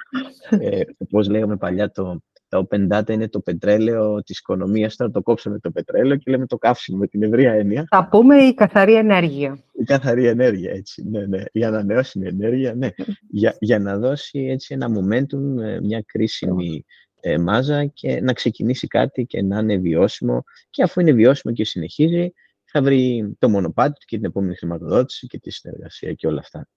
[0.50, 4.96] Ε, όπως λέγαμε παλιά, το, τα open data είναι το πετρέλαιο της οικονομίας.
[4.96, 7.84] Τώρα το κόψαμε το πετρέλαιο και λέμε το καύσιμο με την ευρεία έννοια.
[7.88, 9.58] Θα πούμε η καθαρή ενέργεια.
[9.72, 11.08] Η καθαρή ενέργεια, έτσι.
[11.08, 11.42] Ναι, ναι.
[11.52, 12.88] Η ανανεώσιμη ενέργεια, ναι.
[13.30, 16.84] για, για να δώσει έτσι ένα momentum, ε, μια κρίσιμη
[17.20, 20.44] ε, μάζα και να ξεκινήσει κάτι και να είναι βιώσιμο.
[20.70, 22.32] Και αφού είναι βιώσιμο και συνεχίζει,
[22.64, 26.68] θα βρει το μονοπάτι του και την επόμενη χρηματοδότηση και τη συνεργασία και όλα αυτά.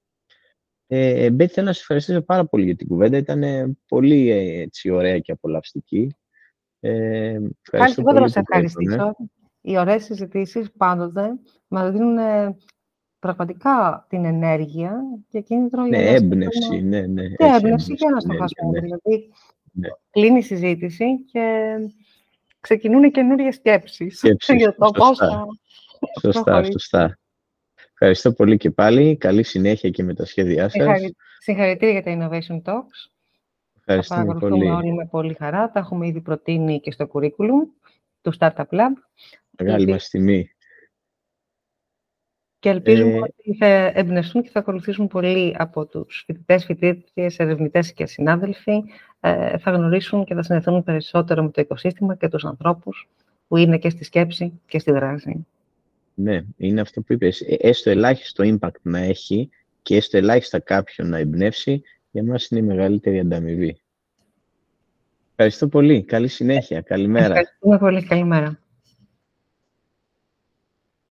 [0.94, 3.18] Ε, Μπέτ, θέλω να σα ευχαριστήσω πάρα πολύ για την κουβέντα.
[3.18, 3.44] Ήταν
[3.88, 6.16] πολύ έτσι, ωραία και απολαυστική.
[6.80, 7.38] Ε,
[7.72, 8.20] ευχαριστώ πολύ.
[8.20, 9.16] να σε ευχαριστήσω.
[9.62, 11.30] Οι ωραίες συζητήσεις πάντοτε
[11.68, 12.58] μας δίνουν ε,
[13.20, 17.28] πραγματικά την ενέργεια και κίνητρο για ναι, να έμπνευση, ναι, ναι.
[17.28, 18.80] Και έμπνευση και να στο χάσουμε.
[18.80, 19.32] Δηλαδή,
[19.72, 19.88] ναι.
[20.10, 21.76] κλείνει η συζήτηση και
[22.60, 24.18] ξεκινούν καινούριες σκέψεις.
[24.18, 24.56] σκέψεις.
[24.62, 25.46] για το πώς θα
[26.22, 27.20] Σωστά, σωστά.
[28.04, 29.18] Ευχαριστώ πολύ και πάλι.
[29.18, 31.00] Καλή συνέχεια και με τα σχέδιά σας.
[31.40, 33.12] Συγχαρητήρια για τα Innovation Talks.
[33.78, 34.70] Ευχαριστούμε πολύ.
[34.70, 35.72] όλοι με πολύ χαρά.
[35.72, 37.88] Τα έχουμε ήδη προτείνει και στο curriculum
[38.22, 38.94] του Startup Lab.
[39.58, 40.50] Μεγάλη μας τιμή.
[42.60, 43.22] Και ελπίζουμε ε...
[43.22, 48.84] ότι θα εμπνευστούν και θα ακολουθήσουν πολλοί από τους φοιτητές, φοιτήτριες, ερευνητές και συνάδελφοι.
[49.20, 53.10] Ε, θα γνωρίσουν και θα συνεχθούν περισσότερο με το οικοσύστημα και τους ανθρώπους
[53.48, 55.46] που είναι και στη σκέψη και στη δράση.
[56.22, 57.42] Ναι, είναι αυτό που είπες.
[57.42, 59.50] Ε, έστω ελάχιστο impact να έχει
[59.82, 63.82] και έστω ελάχιστα κάποιον να εμπνεύσει, για μας είναι η μεγαλύτερη ανταμοιβή.
[65.32, 66.04] Ευχαριστώ πολύ.
[66.04, 66.82] Καλή συνέχεια.
[66.82, 67.26] Καλημέρα.
[67.26, 68.04] Ευχαριστούμε πολύ.
[68.04, 68.60] Καλημέρα.